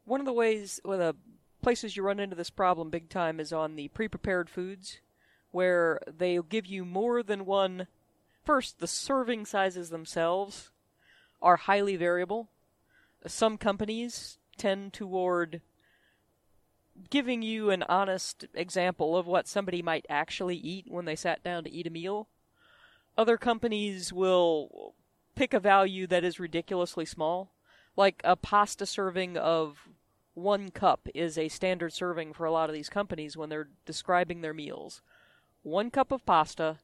One 0.05 0.19
of 0.19 0.25
the 0.25 0.33
ways, 0.33 0.79
of 0.85 0.99
the 0.99 1.15
places 1.65 1.97
you 1.97 2.03
run 2.03 2.19
into 2.19 2.35
this 2.35 2.51
problem 2.51 2.91
big 2.91 3.09
time 3.09 3.39
is 3.39 3.51
on 3.51 3.75
the 3.75 3.87
pre-prepared 3.87 4.51
foods, 4.51 4.99
where 5.49 5.99
they'll 6.05 6.43
give 6.43 6.67
you 6.67 6.85
more 6.85 7.23
than 7.23 7.43
one. 7.43 7.87
First, 8.43 8.77
the 8.77 8.85
serving 8.85 9.47
sizes 9.47 9.89
themselves 9.89 10.69
are 11.41 11.55
highly 11.55 11.95
variable. 11.95 12.49
Some 13.25 13.57
companies 13.57 14.37
tend 14.59 14.93
toward 14.93 15.61
giving 17.09 17.41
you 17.41 17.71
an 17.71 17.81
honest 17.89 18.45
example 18.53 19.17
of 19.17 19.25
what 19.25 19.47
somebody 19.47 19.81
might 19.81 20.05
actually 20.07 20.57
eat 20.57 20.85
when 20.87 21.05
they 21.05 21.15
sat 21.15 21.43
down 21.43 21.63
to 21.63 21.71
eat 21.71 21.87
a 21.87 21.89
meal. 21.89 22.27
Other 23.17 23.37
companies 23.37 24.13
will 24.13 24.93
pick 25.33 25.51
a 25.51 25.59
value 25.59 26.05
that 26.05 26.23
is 26.23 26.39
ridiculously 26.39 27.05
small. 27.05 27.55
Like 27.97 28.21
a 28.23 28.35
pasta 28.35 28.85
serving 28.85 29.35
of 29.35 29.79
one 30.35 30.69
cup 30.69 31.07
is 31.15 31.37
a 31.37 31.47
standard 31.47 31.93
serving 31.93 32.33
for 32.33 32.45
a 32.45 32.51
lot 32.51 32.69
of 32.69 32.75
these 32.75 32.89
companies 32.89 33.35
when 33.35 33.49
they're 33.49 33.69
describing 33.85 34.41
their 34.41 34.53
meals. 34.53 35.01
One 35.63 35.89
cup 35.89 36.11
of 36.11 36.25
pasta 36.25 36.77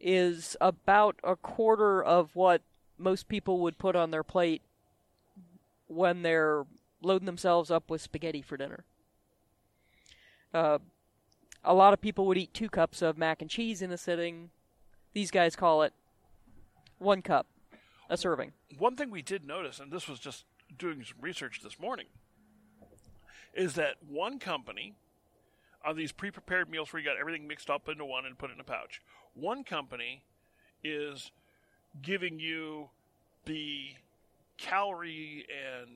is 0.00 0.56
about 0.60 1.16
a 1.22 1.36
quarter 1.36 2.02
of 2.02 2.34
what 2.34 2.62
most 2.96 3.28
people 3.28 3.60
would 3.60 3.78
put 3.78 3.96
on 3.96 4.10
their 4.10 4.22
plate 4.22 4.62
when 5.88 6.22
they're 6.22 6.64
loading 7.02 7.26
themselves 7.26 7.70
up 7.70 7.90
with 7.90 8.00
spaghetti 8.00 8.42
for 8.42 8.56
dinner. 8.56 8.84
Uh, 10.54 10.78
a 11.64 11.74
lot 11.74 11.92
of 11.92 12.00
people 12.00 12.26
would 12.26 12.38
eat 12.38 12.54
two 12.54 12.68
cups 12.68 13.02
of 13.02 13.18
mac 13.18 13.42
and 13.42 13.50
cheese 13.50 13.82
in 13.82 13.90
a 13.90 13.98
sitting. 13.98 14.50
These 15.14 15.30
guys 15.30 15.56
call 15.56 15.82
it 15.82 15.92
one 16.98 17.22
cup, 17.22 17.46
a 18.08 18.16
serving. 18.16 18.52
One 18.78 18.94
thing 18.94 19.10
we 19.10 19.22
did 19.22 19.44
notice, 19.44 19.80
and 19.80 19.92
this 19.92 20.08
was 20.08 20.20
just 20.20 20.44
doing 20.76 21.02
some 21.02 21.18
research 21.20 21.60
this 21.62 21.78
morning, 21.80 22.06
is 23.54 23.74
that 23.74 23.96
one 24.06 24.38
company 24.38 24.94
on 25.84 25.96
these 25.96 26.12
pre-prepared 26.12 26.68
meals 26.68 26.92
where 26.92 27.00
you 27.00 27.08
got 27.08 27.18
everything 27.18 27.46
mixed 27.46 27.70
up 27.70 27.88
into 27.88 28.04
one 28.04 28.26
and 28.26 28.38
put 28.38 28.50
it 28.50 28.54
in 28.54 28.60
a 28.60 28.64
pouch. 28.64 29.00
One 29.34 29.64
company 29.64 30.22
is 30.82 31.30
giving 32.02 32.38
you 32.38 32.90
the 33.44 33.94
calorie 34.56 35.46
and 35.48 35.88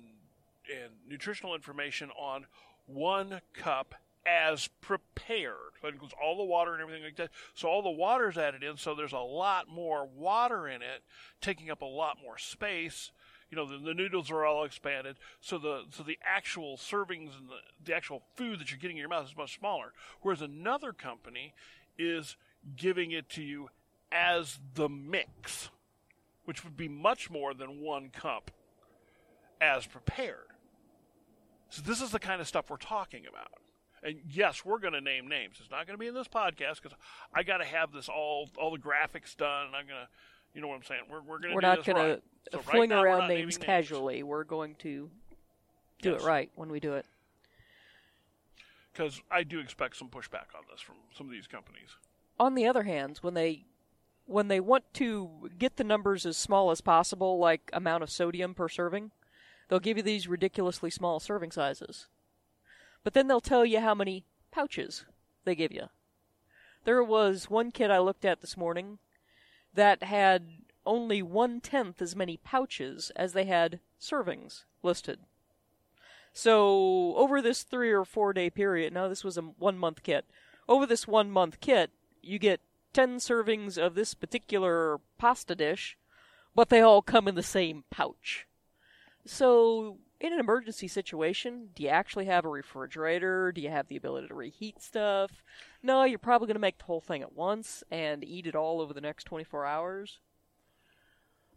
and 0.73 0.93
nutritional 1.09 1.55
information 1.55 2.11
on 2.11 2.47
one 2.87 3.41
cup 3.53 3.97
as 4.25 4.69
prepared. 4.81 5.57
So 5.81 5.89
includes 5.89 6.15
all 6.23 6.37
the 6.37 6.45
water 6.45 6.73
and 6.73 6.81
everything 6.81 7.03
like 7.03 7.17
that. 7.17 7.31
So 7.55 7.69
all 7.69 7.83
the 7.83 7.91
water's 7.91 8.39
added 8.39 8.63
in, 8.63 8.77
so 8.77 8.95
there's 8.95 9.13
a 9.13 9.19
lot 9.19 9.69
more 9.69 10.07
water 10.07 10.69
in 10.69 10.83
it, 10.83 11.03
taking 11.41 11.71
up 11.71 11.83
a 11.83 11.87
lot 11.87 12.19
more 12.23 12.39
space. 12.39 13.11
You 13.53 13.57
know, 13.59 13.67
the, 13.67 13.77
the 13.77 13.93
noodles 13.93 14.31
are 14.31 14.47
all 14.47 14.65
expanded, 14.65 15.17
so 15.43 15.59
the 15.59 15.83
so 15.91 16.03
the 16.03 16.19
actual 16.25 16.79
servings 16.79 17.37
and 17.39 17.51
the, 17.51 17.59
the 17.85 17.95
actual 17.95 18.23
food 18.35 18.59
that 18.59 18.71
you're 18.71 18.81
getting 18.81 18.97
in 18.97 19.01
your 19.01 19.11
mouth 19.11 19.27
is 19.27 19.37
much 19.37 19.59
smaller. 19.59 19.93
Whereas 20.23 20.41
another 20.41 20.95
company 20.95 21.53
is 21.99 22.37
giving 22.75 23.11
it 23.11 23.29
to 23.29 23.43
you 23.43 23.69
as 24.11 24.59
the 24.75 24.89
mix, 24.89 25.69
which 26.47 26.65
would 26.65 26.79
be 26.79 26.89
much 26.89 27.29
more 27.31 27.53
than 27.53 27.83
one 27.83 28.09
cup 28.09 28.51
as 29.61 29.87
prepared. 29.87 30.49
So 31.69 31.83
this 31.83 32.01
is 32.01 32.11
the 32.11 32.19
kind 32.19 32.41
of 32.41 32.49
stuff 32.49 32.71
we're 32.71 32.79
talking 32.79 33.25
about. 33.29 33.53
And 34.03 34.17
yes, 34.31 34.65
we're 34.65 34.79
going 34.79 34.95
to 34.95 35.01
name 35.03 35.29
names. 35.29 35.57
It's 35.61 35.71
not 35.71 35.87
going 35.87 35.99
to 35.99 36.01
be 36.01 36.09
in 36.09 36.15
this 36.15 36.27
podcast 36.27 36.83
because 36.83 36.97
I 37.35 37.43
got 37.43 37.59
to 37.59 37.65
have 37.67 37.93
this 37.93 38.09
all 38.09 38.49
all 38.59 38.71
the 38.71 38.79
graphics 38.79 39.37
done. 39.37 39.67
I'm 39.67 39.87
going 39.87 40.01
to, 40.01 40.09
you 40.55 40.61
know 40.61 40.69
what 40.69 40.75
I'm 40.77 40.83
saying. 40.85 41.03
We're 41.11 41.21
we're 41.23 41.39
going 41.39 41.51
to 41.51 41.55
We're 41.55 41.61
not 41.61 41.87
right. 41.87 42.17
to 42.17 42.23
So 42.53 42.59
fling 42.61 42.91
we're 42.91 43.05
around 43.05 43.19
not 43.21 43.29
names 43.29 43.57
casually. 43.59 44.23
We're 44.23 44.45
going 44.45 44.75
to 44.77 45.11
do 46.01 46.11
Yes. 46.13 46.23
it 46.23 46.27
right 46.27 46.51
when 46.57 46.71
we 46.71 46.81
do 46.81 46.95
it. 46.95 47.07
because 48.93 49.21
I 49.31 49.43
do 49.45 49.59
expect 49.61 49.97
some 49.97 50.09
pushback 50.09 50.55
on 50.57 50.65
this 50.71 50.81
from 50.81 50.97
some 51.17 51.27
of 51.27 51.33
these 51.33 51.47
companies. 51.47 51.97
on 52.41 52.55
the 52.55 52.67
other 52.67 52.83
hand, 52.83 53.19
when 53.23 53.35
they 53.35 53.65
when 54.27 54.49
they 54.49 54.61
want 54.61 54.85
to 54.95 55.51
get 55.59 55.77
the 55.77 55.85
numbers 55.85 56.25
as 56.27 56.37
small 56.37 56.71
as 56.71 56.81
possible, 56.81 57.39
like 57.39 57.71
amount 57.73 58.03
of 58.03 58.11
sodium 58.11 58.55
per 58.55 58.69
serving, 58.69 59.11
they'll 59.69 59.81
give 59.81 59.97
you 59.97 60.03
these 60.03 60.29
ridiculously 60.29 60.91
small 60.91 61.19
serving 61.21 61.51
sizes. 61.51 62.07
But 63.05 63.15
then 63.15 63.27
they'll 63.27 63.41
tell 63.41 63.65
you 63.67 63.81
how 63.81 63.95
many 63.97 64.25
pouches 64.53 65.05
they 65.45 65.55
give 65.57 65.73
you. 65.73 65.89
There 66.85 67.03
was 67.03 67.51
one 67.51 67.71
kit 67.73 67.91
I 67.91 67.99
looked 67.99 68.25
at 68.25 68.41
this 68.41 68.57
morning 68.57 68.99
that 69.75 70.03
had 70.03 70.49
only 70.85 71.23
one 71.23 71.61
tenth 71.61 72.03
as 72.03 72.17
many 72.17 72.37
pouches 72.37 73.11
as 73.17 73.33
they 73.33 73.45
had 73.45 73.81
servings 74.01 74.65
listed. 74.83 75.21
So 76.33 77.15
over 77.17 77.43
this 77.43 77.63
three 77.63 77.91
or 77.91 78.05
four 78.05 78.33
day 78.33 78.51
period, 78.51 78.93
now 78.93 79.09
this 79.09 79.25
was 79.25 79.37
a 79.37 79.43
one 79.43 79.79
month 79.79 80.03
kit. 80.03 80.25
Over 80.69 80.87
this 80.87 81.07
one 81.07 81.31
month 81.31 81.61
kit, 81.61 81.91
you 82.23 82.39
get 82.39 82.61
10 82.93 83.17
servings 83.17 83.79
of 83.79 83.95
this 83.95 84.15
particular 84.15 85.01
pasta 85.19 85.55
dish, 85.55 85.97
but 86.55 86.69
they 86.69 86.81
all 86.81 87.03
come 87.03 87.27
in 87.29 87.35
the 87.35 87.43
same 87.43 87.85
pouch. 87.91 88.47
So, 89.25 89.99
in 90.23 90.33
an 90.33 90.39
emergency 90.39 90.87
situation, 90.87 91.71
do 91.75 91.83
you 91.83 91.89
actually 91.89 92.27
have 92.27 92.45
a 92.45 92.49
refrigerator? 92.49 93.51
Do 93.51 93.61
you 93.61 93.71
have 93.71 93.89
the 93.89 93.97
ability 93.97 94.29
to 94.29 94.35
reheat 94.35 94.81
stuff? 94.81 95.43
No, 95.83 96.05
you're 96.05 96.21
probably 96.21 96.47
going 96.47 96.55
to 96.55 96.61
make 96.61 96.79
the 96.79 96.85
whole 96.85 97.01
thing 97.01 97.23
at 97.23 97.35
once 97.35 97.83
and 97.91 98.23
eat 98.23 98.47
it 98.47 98.55
all 98.55 98.81
over 98.81 98.95
the 98.95 99.01
next 99.01 99.25
24 99.25 99.67
hours. 99.67 100.21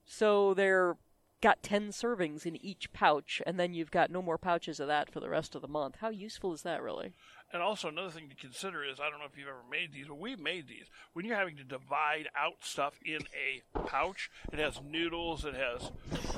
So, 0.08 0.56
they're 0.56 0.98
got 1.42 1.62
10 1.62 1.90
servings 1.90 2.48
in 2.48 2.56
each 2.66 2.92
pouch, 2.92 3.40
and 3.46 3.60
then 3.60 3.76
you've 3.76 3.92
got 3.92 4.10
no 4.10 4.20
more 4.20 4.40
pouches 4.40 4.80
of 4.80 4.88
that 4.88 5.12
for 5.12 5.20
the 5.20 5.30
rest 5.30 5.54
of 5.54 5.62
the 5.62 5.68
month. 5.68 5.98
How 6.02 6.10
useful 6.10 6.52
is 6.54 6.64
that, 6.64 6.82
really? 6.82 7.14
And 7.54 7.62
also 7.62 7.88
another 7.88 8.10
thing 8.10 8.30
to 8.30 8.36
consider 8.36 8.84
is 8.84 9.00
I 9.00 9.12
don't 9.12 9.20
know 9.20 9.28
if 9.32 9.38
you've 9.38 9.48
ever 9.48 9.64
made 9.70 9.94
these, 9.94 10.08
but 10.08 10.18
we've 10.18 10.40
made 10.40 10.68
these. 10.68 10.88
When 11.14 11.24
you're 11.24 11.38
having 11.38 11.58
to 11.58 11.64
divide 11.64 12.30
out 12.36 12.56
stuff 12.62 13.00
in 13.06 13.20
a 13.36 13.80
pouch, 13.86 14.32
it 14.52 14.58
has 14.58 14.82
noodles, 14.84 15.46
it 15.46 15.54
has 15.54 15.92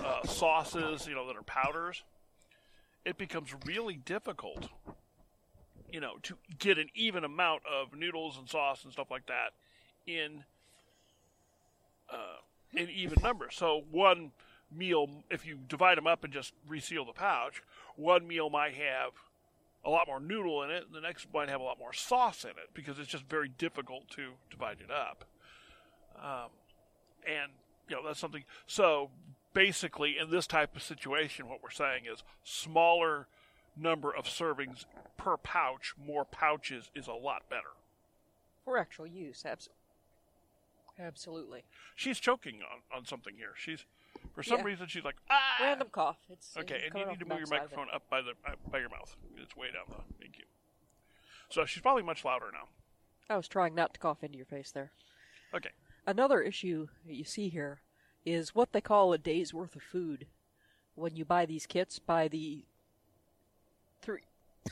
uh, 0.04 0.28
sauces, 0.28 1.08
you 1.08 1.16
know, 1.16 1.26
that 1.28 1.38
are 1.38 1.44
powders. 1.44 2.04
It 3.08 3.18
becomes 3.18 3.56
really 3.66 3.96
difficult, 3.96 4.68
you 5.90 6.02
know, 6.02 6.16
to 6.24 6.36
get 6.60 6.78
an 6.78 6.90
even 6.94 7.24
amount 7.24 7.62
of 7.66 7.98
noodles 7.98 8.38
and 8.38 8.50
sauce 8.50 8.84
and 8.84 8.92
stuff 8.92 9.10
like 9.10 9.28
that 9.28 9.54
in 10.06 10.44
uh, 12.12 12.42
in 12.74 12.90
even 12.90 13.18
numbers. 13.24 13.56
So 13.56 13.84
one 13.90 14.32
meal, 14.70 15.24
if 15.32 15.46
you 15.46 15.58
divide 15.70 15.98
them 15.98 16.06
up 16.06 16.26
and 16.26 16.34
just 16.34 16.52
reseal 16.68 17.06
the 17.06 17.14
pouch, 17.14 17.64
one 17.96 18.28
meal 18.28 18.50
might 18.50 18.74
have 18.74 19.14
a 19.86 19.90
lot 19.90 20.08
more 20.08 20.20
noodle 20.20 20.64
in 20.64 20.70
it, 20.70 20.84
and 20.86 20.94
the 20.94 21.00
next 21.00 21.28
might 21.34 21.48
have 21.48 21.62
a 21.62 21.64
lot 21.64 21.80
more 21.80 21.94
sauce 21.94 22.44
in 22.44 22.52
it 22.52 22.74
because 22.74 23.00
it's 23.00 23.08
just 23.08 23.24
very 23.30 23.48
difficult 23.48 24.10
to 24.10 24.34
divide 24.50 24.80
it 24.82 24.92
up. 24.92 25.24
Um, 26.22 26.50
and 27.26 27.54
you 27.88 27.96
know 27.96 28.02
that's 28.06 28.20
something. 28.20 28.44
So 28.66 29.12
basically, 29.54 30.18
in 30.18 30.30
this 30.32 30.48
type 30.48 30.76
of 30.76 30.84
situation, 30.84 31.48
what 31.50 31.62
we're 31.64 31.70
saying 31.72 32.04
is 32.12 32.24
smaller 32.44 33.28
number 33.76 34.12
of 34.16 34.26
servings 34.26 34.86
per 35.18 35.38
pouch, 35.38 35.94
more 36.04 36.26
pouches 36.26 36.90
is 36.96 37.08
a 37.08 37.14
lot 37.14 37.44
better. 37.50 37.74
For 38.66 38.78
actual 38.78 39.08
use, 39.08 39.44
abs- 39.46 39.70
absolutely. 41.00 41.64
She's 41.96 42.20
choking 42.20 42.56
on, 42.62 42.98
on 43.00 43.06
something 43.06 43.36
here. 43.38 43.52
She's 43.58 43.86
for 44.34 44.42
some 44.44 44.60
Yeah. 44.60 44.66
reason 44.66 44.88
she's 44.88 45.04
like 45.04 45.16
ah. 45.30 45.58
Random 45.62 45.88
cough. 45.92 46.18
It's 46.30 46.56
uh, 46.58 46.62
Okay, 46.62 46.82
and 46.90 47.00
you 47.00 47.06
need 47.06 47.20
to 47.20 47.26
move 47.26 47.38
your 47.40 47.48
backside 47.48 47.66
of 47.66 47.72
it. 47.72 47.76
microphone 47.78 47.88
up 47.96 48.04
by 48.10 48.22
the 48.22 48.32
uh, 48.46 48.56
by 48.72 48.80
your 48.80 48.90
mouth. 48.90 49.16
It's 49.38 49.56
way 49.56 49.68
down 49.72 49.84
low. 49.90 50.04
Thank 50.20 50.38
you. 50.38 50.46
So 51.50 51.66
she's 51.66 51.82
probably 51.82 52.04
much 52.04 52.26
louder 52.26 52.48
now. 52.52 52.68
I 53.30 53.38
was 53.38 53.48
trying 53.48 53.76
not 53.76 53.94
to 53.94 54.00
cough 54.00 54.24
into 54.24 54.38
your 54.38 54.46
face 54.46 54.72
there. 54.72 54.92
Okay. 55.54 55.70
Another 56.06 56.42
issue 56.42 56.88
that 57.06 57.14
you 57.16 57.24
see 57.26 57.50
here 57.50 57.82
is 58.28 58.54
what 58.54 58.74
they 58.74 58.82
call 58.82 59.14
a 59.14 59.18
day's 59.18 59.54
worth 59.54 59.76
of 59.76 59.82
food. 59.82 60.28
When 60.96 61.16
you 61.16 61.24
buy 61.24 61.46
these 61.46 61.66
kits, 61.66 62.00
by 62.00 62.28
the 62.28 62.66
three. 64.02 64.22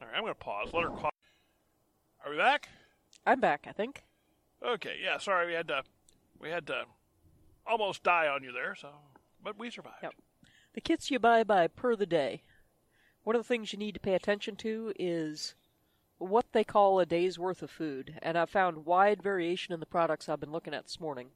All 0.00 0.08
right, 0.08 0.16
I'm 0.16 0.22
going 0.22 0.32
to 0.32 0.38
pause. 0.38 0.72
Let 0.72 0.84
her 0.84 0.90
cough. 0.90 1.12
Are 2.24 2.30
we 2.30 2.36
back? 2.36 2.68
I'm 3.26 3.40
back, 3.40 3.66
I 3.68 3.72
think. 3.72 4.04
Okay. 4.64 4.96
Yeah. 5.02 5.18
Sorry, 5.18 5.46
we 5.46 5.52
had 5.52 5.68
to 5.68 5.82
we 6.40 6.48
had 6.50 6.66
to 6.68 6.84
almost 7.66 8.02
die 8.02 8.28
on 8.28 8.42
you 8.42 8.52
there. 8.52 8.74
So, 8.74 8.88
but 9.42 9.58
we 9.58 9.70
survived. 9.70 9.96
Yep. 10.02 10.14
The 10.74 10.80
kits 10.80 11.10
you 11.10 11.18
buy 11.18 11.44
by 11.44 11.66
per 11.66 11.96
the 11.96 12.06
day. 12.06 12.42
one 13.24 13.36
of 13.36 13.42
the 13.42 13.48
things 13.48 13.72
you 13.72 13.78
need 13.78 13.94
to 13.94 14.00
pay 14.00 14.14
attention 14.14 14.56
to 14.56 14.92
is 14.98 15.54
what 16.18 16.46
they 16.52 16.64
call 16.64 16.98
a 16.98 17.06
day's 17.06 17.38
worth 17.38 17.62
of 17.62 17.70
food, 17.70 18.18
and 18.22 18.38
I've 18.38 18.50
found 18.50 18.86
wide 18.86 19.22
variation 19.22 19.74
in 19.74 19.80
the 19.80 19.86
products 19.86 20.28
I've 20.28 20.40
been 20.40 20.52
looking 20.52 20.74
at 20.74 20.84
this 20.84 21.00
morning. 21.00 21.28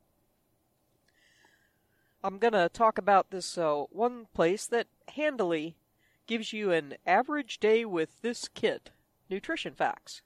I'm 2.25 2.39
going 2.39 2.53
to 2.53 2.69
talk 2.69 2.99
about 2.99 3.31
this 3.31 3.59
uh, 3.59 3.85
one 3.91 4.27
place 4.33 4.67
that 4.67 4.87
handily 5.09 5.75
gives 6.29 6.53
you 6.53 6.71
an 6.71 6.95
average 7.05 7.59
day 7.59 7.85
with 7.85 8.23
this 8.23 8.49
kit 8.49 8.91
nutrition 9.29 9.75
facts. 9.75 10.23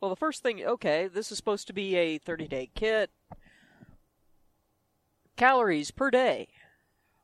Well, 0.00 0.08
the 0.08 0.16
first 0.16 0.42
thing, 0.42 0.64
okay, 0.64 1.08
this 1.08 1.30
is 1.30 1.36
supposed 1.36 1.66
to 1.66 1.74
be 1.74 1.94
a 1.96 2.16
30 2.16 2.48
day 2.48 2.70
kit. 2.74 3.10
Calories 5.36 5.90
per 5.90 6.10
day 6.10 6.48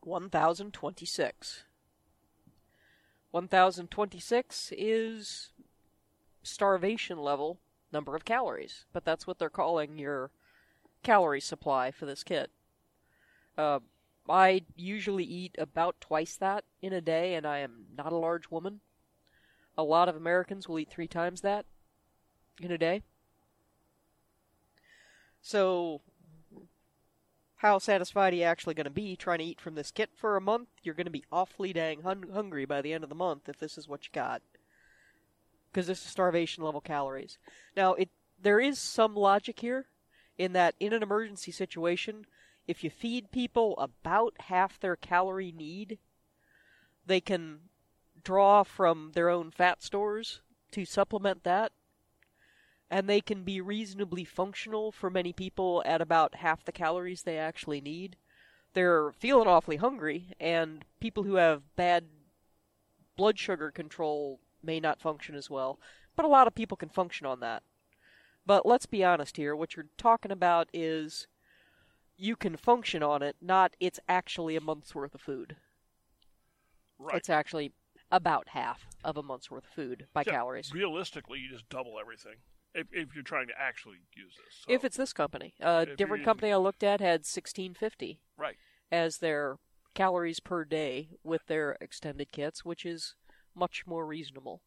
1,026. 0.02 1.64
1,026 3.30 4.72
is 4.76 5.50
starvation 6.42 7.16
level 7.16 7.58
number 7.90 8.14
of 8.14 8.26
calories, 8.26 8.84
but 8.92 9.06
that's 9.06 9.26
what 9.26 9.38
they're 9.38 9.48
calling 9.48 9.98
your 9.98 10.30
calorie 11.02 11.40
supply 11.40 11.90
for 11.90 12.04
this 12.04 12.22
kit. 12.22 12.50
Uh, 13.56 13.80
I 14.28 14.62
usually 14.76 15.24
eat 15.24 15.56
about 15.58 16.00
twice 16.00 16.36
that 16.36 16.64
in 16.80 16.92
a 16.92 17.00
day, 17.00 17.34
and 17.34 17.46
I 17.46 17.58
am 17.58 17.86
not 17.96 18.12
a 18.12 18.16
large 18.16 18.50
woman. 18.50 18.80
A 19.76 19.82
lot 19.82 20.08
of 20.08 20.16
Americans 20.16 20.68
will 20.68 20.78
eat 20.78 20.90
three 20.90 21.08
times 21.08 21.40
that 21.40 21.66
in 22.60 22.70
a 22.70 22.78
day. 22.78 23.02
So, 25.40 26.02
how 27.56 27.78
satisfied 27.78 28.32
are 28.32 28.36
you 28.36 28.42
actually 28.42 28.74
going 28.74 28.84
to 28.84 28.90
be 28.90 29.16
trying 29.16 29.38
to 29.38 29.44
eat 29.44 29.60
from 29.60 29.74
this 29.74 29.90
kit 29.90 30.10
for 30.14 30.36
a 30.36 30.40
month? 30.40 30.68
You're 30.82 30.94
going 30.94 31.06
to 31.06 31.10
be 31.10 31.24
awfully 31.32 31.72
dang 31.72 32.02
hun- 32.02 32.30
hungry 32.32 32.64
by 32.64 32.80
the 32.80 32.92
end 32.92 33.02
of 33.02 33.10
the 33.10 33.16
month 33.16 33.48
if 33.48 33.58
this 33.58 33.76
is 33.76 33.88
what 33.88 34.04
you 34.04 34.10
got. 34.12 34.42
Because 35.70 35.86
this 35.86 36.04
is 36.04 36.10
starvation 36.10 36.62
level 36.62 36.80
calories. 36.80 37.38
Now, 37.76 37.94
it 37.94 38.10
there 38.40 38.60
is 38.60 38.78
some 38.78 39.14
logic 39.14 39.60
here 39.60 39.86
in 40.36 40.52
that 40.52 40.74
in 40.80 40.92
an 40.92 41.02
emergency 41.02 41.52
situation, 41.52 42.26
if 42.66 42.84
you 42.84 42.90
feed 42.90 43.30
people 43.30 43.76
about 43.78 44.34
half 44.40 44.78
their 44.78 44.96
calorie 44.96 45.52
need, 45.52 45.98
they 47.06 47.20
can 47.20 47.60
draw 48.22 48.62
from 48.62 49.12
their 49.14 49.28
own 49.28 49.50
fat 49.50 49.82
stores 49.82 50.40
to 50.70 50.84
supplement 50.84 51.44
that. 51.44 51.72
And 52.90 53.08
they 53.08 53.20
can 53.20 53.42
be 53.42 53.60
reasonably 53.60 54.24
functional 54.24 54.92
for 54.92 55.10
many 55.10 55.32
people 55.32 55.82
at 55.86 56.00
about 56.00 56.36
half 56.36 56.64
the 56.64 56.72
calories 56.72 57.22
they 57.22 57.38
actually 57.38 57.80
need. 57.80 58.16
They're 58.74 59.12
feeling 59.12 59.48
awfully 59.48 59.76
hungry, 59.76 60.28
and 60.38 60.84
people 61.00 61.22
who 61.24 61.36
have 61.36 61.74
bad 61.74 62.04
blood 63.16 63.38
sugar 63.38 63.70
control 63.70 64.40
may 64.62 64.78
not 64.78 65.00
function 65.00 65.34
as 65.34 65.50
well, 65.50 65.78
but 66.16 66.24
a 66.24 66.28
lot 66.28 66.46
of 66.46 66.54
people 66.54 66.76
can 66.76 66.88
function 66.88 67.26
on 67.26 67.40
that. 67.40 67.62
But 68.44 68.66
let's 68.66 68.86
be 68.86 69.04
honest 69.04 69.36
here, 69.36 69.54
what 69.54 69.76
you're 69.76 69.86
talking 69.96 70.30
about 70.30 70.68
is 70.72 71.26
you 72.22 72.36
can 72.36 72.56
function 72.56 73.02
on 73.02 73.20
it, 73.20 73.34
not 73.40 73.74
it's 73.80 73.98
actually 74.08 74.54
a 74.54 74.60
month's 74.60 74.94
worth 74.94 75.14
of 75.14 75.20
food. 75.20 75.56
Right. 76.98 77.16
It's 77.16 77.28
actually 77.28 77.72
about 78.12 78.50
half 78.50 78.86
of 79.02 79.16
a 79.16 79.22
month's 79.24 79.50
worth 79.50 79.64
of 79.64 79.70
food 79.70 80.06
by 80.14 80.22
Yeah, 80.24 80.32
calories. 80.34 80.72
Realistically, 80.72 81.40
you 81.40 81.50
just 81.50 81.68
double 81.68 81.98
everything 81.98 82.36
if, 82.74 82.86
if 82.92 83.12
you're 83.14 83.24
trying 83.24 83.48
to 83.48 83.54
actually 83.58 83.96
use 84.14 84.34
this. 84.36 84.64
So, 84.64 84.72
If 84.72 84.84
it's 84.84 84.96
this 84.96 85.12
company, 85.12 85.54
a 85.60 85.84
different 85.84 86.20
using- 86.20 86.24
company 86.24 86.52
I 86.52 86.56
looked 86.58 86.84
at 86.84 87.00
had 87.00 87.24
1650 87.26 88.20
right, 88.36 88.56
as 88.92 89.18
their 89.18 89.56
calories 89.94 90.38
per 90.38 90.64
day 90.64 91.10
with 91.24 91.46
their 91.46 91.76
extended 91.80 92.30
kits, 92.30 92.64
which 92.64 92.86
is 92.86 93.16
much 93.52 93.84
more 93.84 94.06
reasonable. 94.06 94.62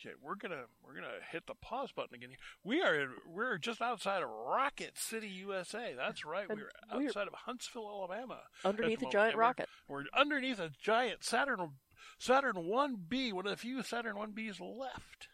Okay, 0.00 0.14
we're 0.22 0.34
gonna 0.36 0.64
we're 0.84 0.94
gonna 0.94 1.18
hit 1.30 1.46
the 1.46 1.54
pause 1.54 1.90
button 1.92 2.14
again. 2.14 2.30
here. 2.30 2.38
We 2.64 2.82
are 2.82 2.94
in, 2.94 3.08
we're 3.26 3.58
just 3.58 3.80
outside 3.80 4.22
of 4.22 4.28
Rocket 4.28 4.96
City, 4.96 5.28
USA. 5.28 5.94
That's 5.96 6.24
right. 6.24 6.48
We're 6.48 6.68
we're- 6.92 7.06
outside 7.06 7.28
of 7.28 7.34
Huntsville, 7.34 7.88
Alabama. 7.88 8.40
Underneath 8.64 9.02
a 9.02 9.10
giant 9.10 9.36
we're- 9.36 9.46
rocket. 9.46 9.68
We're 9.88 10.04
underneath 10.14 10.58
a 10.60 10.70
giant 10.82 11.24
Saturn 11.24 11.72
Saturn 12.18 12.66
One 12.66 12.96
B, 13.08 13.32
one 13.32 13.46
of 13.46 13.50
the 13.50 13.56
few 13.56 13.82
Saturn 13.82 14.16
One 14.16 14.32
Bs 14.32 14.60
left. 14.60 15.28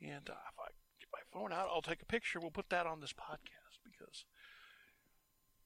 And 0.00 0.30
uh, 0.30 0.34
if 0.48 0.58
I 0.58 0.68
get 0.98 1.08
my 1.12 1.20
phone 1.32 1.52
out, 1.52 1.68
I'll 1.70 1.82
take 1.82 2.00
a 2.02 2.06
picture. 2.06 2.40
We'll 2.40 2.50
put 2.50 2.70
that 2.70 2.86
on 2.86 3.00
this 3.00 3.12
podcast 3.12 3.78
because 3.84 4.24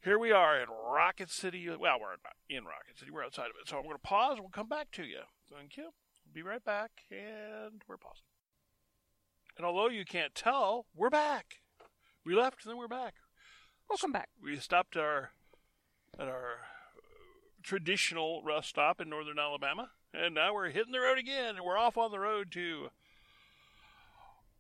here 0.03 0.19
we 0.19 0.33
are 0.33 0.61
in 0.61 0.67
Rocket 0.69 1.31
City. 1.31 1.69
Well, 1.69 2.01
we're 2.01 2.11
not 2.11 2.35
in 2.49 2.65
Rocket 2.65 2.99
City. 2.99 3.11
We're 3.13 3.25
outside 3.25 3.47
of 3.47 3.57
it. 3.63 3.69
So 3.69 3.77
I'm 3.77 3.85
going 3.85 3.95
to 3.95 4.03
pause. 4.03 4.39
We'll 4.41 4.49
come 4.51 4.69
back 4.69 4.91
to 4.93 5.05
you. 5.05 5.21
Thank 5.53 5.77
you. 5.77 5.91
Be 6.35 6.43
right 6.43 6.65
back. 6.65 6.91
And 7.13 7.83
we're 7.89 7.97
pausing. 7.97 8.25
And 9.57 9.65
although 9.65 9.89
you 9.89 10.05
can't 10.05 10.35
tell, 10.35 10.87
we're 10.95 11.11
back. 11.11 11.61
We 12.27 12.35
left 12.35 12.65
and 12.65 12.71
then 12.73 12.79
we're 12.79 12.89
back. 12.89 13.15
Welcome 13.89 14.11
back. 14.11 14.31
We 14.43 14.57
stopped 14.57 14.97
our 14.97 15.31
at 16.19 16.27
our 16.27 16.53
uh, 16.55 17.01
traditional 17.63 18.43
rest 18.45 18.71
stop 18.71 19.01
in 19.01 19.09
northern 19.09 19.39
Alabama, 19.39 19.91
and 20.13 20.35
now 20.35 20.55
we're 20.55 20.71
hitting 20.71 20.93
the 20.93 21.01
road 21.01 21.19
again, 21.19 21.57
and 21.57 21.65
we're 21.65 21.79
off 21.79 21.97
on 21.97 22.11
the 22.11 22.19
road 22.19 22.51
to 22.53 22.89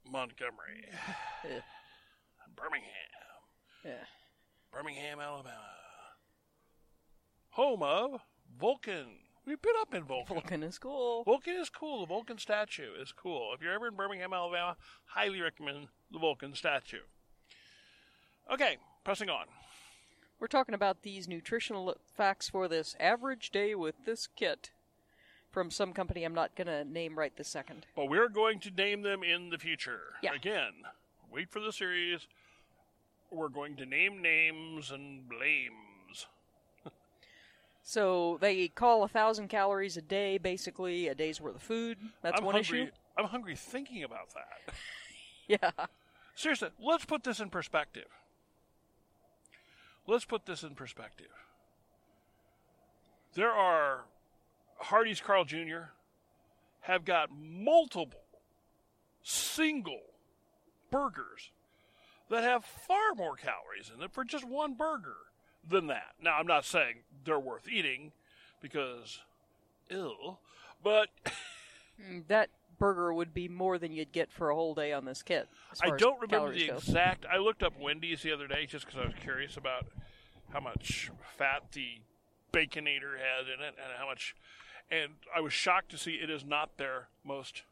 Montgomery, 0.04 0.84
Yeah. 1.44 1.60
Birmingham, 2.56 2.90
Yeah. 3.84 4.04
Birmingham, 4.72 5.18
Alabama, 5.20 5.58
home 7.50 7.82
of 7.82 8.20
Vulcan. 8.60 9.23
We've 9.46 9.60
been 9.60 9.74
up 9.80 9.94
in 9.94 10.04
Vulcan. 10.04 10.34
Vulcan 10.34 10.62
is 10.62 10.78
cool. 10.78 11.22
Vulcan 11.24 11.56
is 11.56 11.68
cool. 11.68 12.00
The 12.00 12.06
Vulcan 12.06 12.38
statue 12.38 12.94
is 13.00 13.12
cool. 13.12 13.52
If 13.54 13.60
you're 13.60 13.74
ever 13.74 13.88
in 13.88 13.94
Birmingham, 13.94 14.32
Alabama, 14.32 14.76
highly 15.06 15.40
recommend 15.40 15.88
the 16.10 16.18
Vulcan 16.18 16.54
statue. 16.54 17.02
Okay, 18.50 18.78
pressing 19.04 19.28
on. 19.28 19.46
We're 20.40 20.46
talking 20.46 20.74
about 20.74 21.02
these 21.02 21.28
nutritional 21.28 21.94
facts 22.16 22.48
for 22.48 22.68
this 22.68 22.96
average 22.98 23.50
day 23.50 23.74
with 23.74 23.94
this 24.06 24.26
kit 24.26 24.70
from 25.50 25.70
some 25.70 25.92
company 25.92 26.24
I'm 26.24 26.34
not 26.34 26.56
going 26.56 26.66
to 26.66 26.84
name 26.84 27.18
right 27.18 27.34
this 27.36 27.48
second. 27.48 27.86
But 27.94 28.08
we're 28.08 28.28
going 28.28 28.60
to 28.60 28.70
name 28.70 29.02
them 29.02 29.22
in 29.22 29.50
the 29.50 29.58
future. 29.58 30.14
Yeah. 30.22 30.34
Again, 30.34 30.72
wait 31.30 31.50
for 31.50 31.60
the 31.60 31.72
series. 31.72 32.26
We're 33.30 33.48
going 33.48 33.76
to 33.76 33.86
name 33.86 34.20
names 34.20 34.90
and 34.90 35.28
blames. 35.28 35.83
So 37.86 38.38
they 38.40 38.68
call 38.68 39.04
a 39.04 39.08
thousand 39.08 39.48
calories 39.48 39.98
a 39.98 40.02
day 40.02 40.38
basically 40.38 41.06
a 41.08 41.14
day's 41.14 41.38
worth 41.40 41.56
of 41.56 41.62
food. 41.62 41.98
That's 42.22 42.40
I'm 42.40 42.44
one 42.46 42.54
hungry. 42.54 42.82
issue. 42.84 42.90
I'm 43.16 43.26
hungry 43.26 43.54
thinking 43.54 44.02
about 44.02 44.32
that. 44.34 44.74
Yeah. 45.46 45.72
Seriously, 46.34 46.70
let's 46.80 47.04
put 47.04 47.22
this 47.22 47.38
in 47.38 47.50
perspective. 47.50 48.06
Let's 50.06 50.24
put 50.24 50.46
this 50.46 50.62
in 50.62 50.74
perspective. 50.74 51.26
There 53.34 53.50
are 53.52 54.06
Hardee's 54.78 55.20
Carl 55.20 55.44
Jr. 55.44 55.90
have 56.80 57.04
got 57.04 57.28
multiple 57.30 58.24
single 59.22 60.00
burgers 60.90 61.50
that 62.30 62.42
have 62.42 62.64
far 62.64 63.14
more 63.14 63.36
calories 63.36 63.90
in 63.92 64.00
them 64.00 64.08
for 64.08 64.24
just 64.24 64.46
one 64.46 64.72
burger 64.72 65.16
than 65.68 65.86
that. 65.88 66.14
Now, 66.22 66.36
I'm 66.38 66.46
not 66.46 66.64
saying 66.64 66.96
they're 67.24 67.38
worth 67.38 67.68
eating 67.68 68.12
because 68.60 69.20
ill, 69.90 70.40
but 70.82 71.08
Mm, 72.00 72.26
That 72.28 72.50
burger 72.78 73.12
would 73.14 73.32
be 73.32 73.46
more 73.48 73.78
than 73.78 73.92
you'd 73.92 74.10
get 74.12 74.32
for 74.32 74.50
a 74.50 74.54
whole 74.54 74.74
day 74.74 74.92
on 74.92 75.04
this 75.04 75.22
kit. 75.22 75.48
I 75.80 75.90
don't 75.96 76.20
remember 76.20 76.52
the 76.52 76.66
go. 76.68 76.74
exact. 76.76 77.24
I 77.30 77.36
looked 77.38 77.62
up 77.62 77.78
Wendy's 77.78 78.22
the 78.22 78.32
other 78.32 78.48
day 78.48 78.66
just 78.66 78.84
because 78.86 79.00
I 79.00 79.06
was 79.06 79.14
curious 79.22 79.56
about 79.56 79.86
how 80.52 80.58
much 80.60 81.10
fat 81.38 81.62
the 81.72 81.98
Baconator 82.52 83.16
had 83.18 83.46
in 83.46 83.60
it 83.64 83.74
and 83.78 83.92
how 83.96 84.06
much. 84.06 84.34
And 84.90 85.12
I 85.34 85.40
was 85.40 85.52
shocked 85.52 85.90
to 85.92 85.98
see 85.98 86.14
it 86.14 86.30
is 86.30 86.44
not 86.44 86.76
their 86.78 87.08
most 87.24 87.62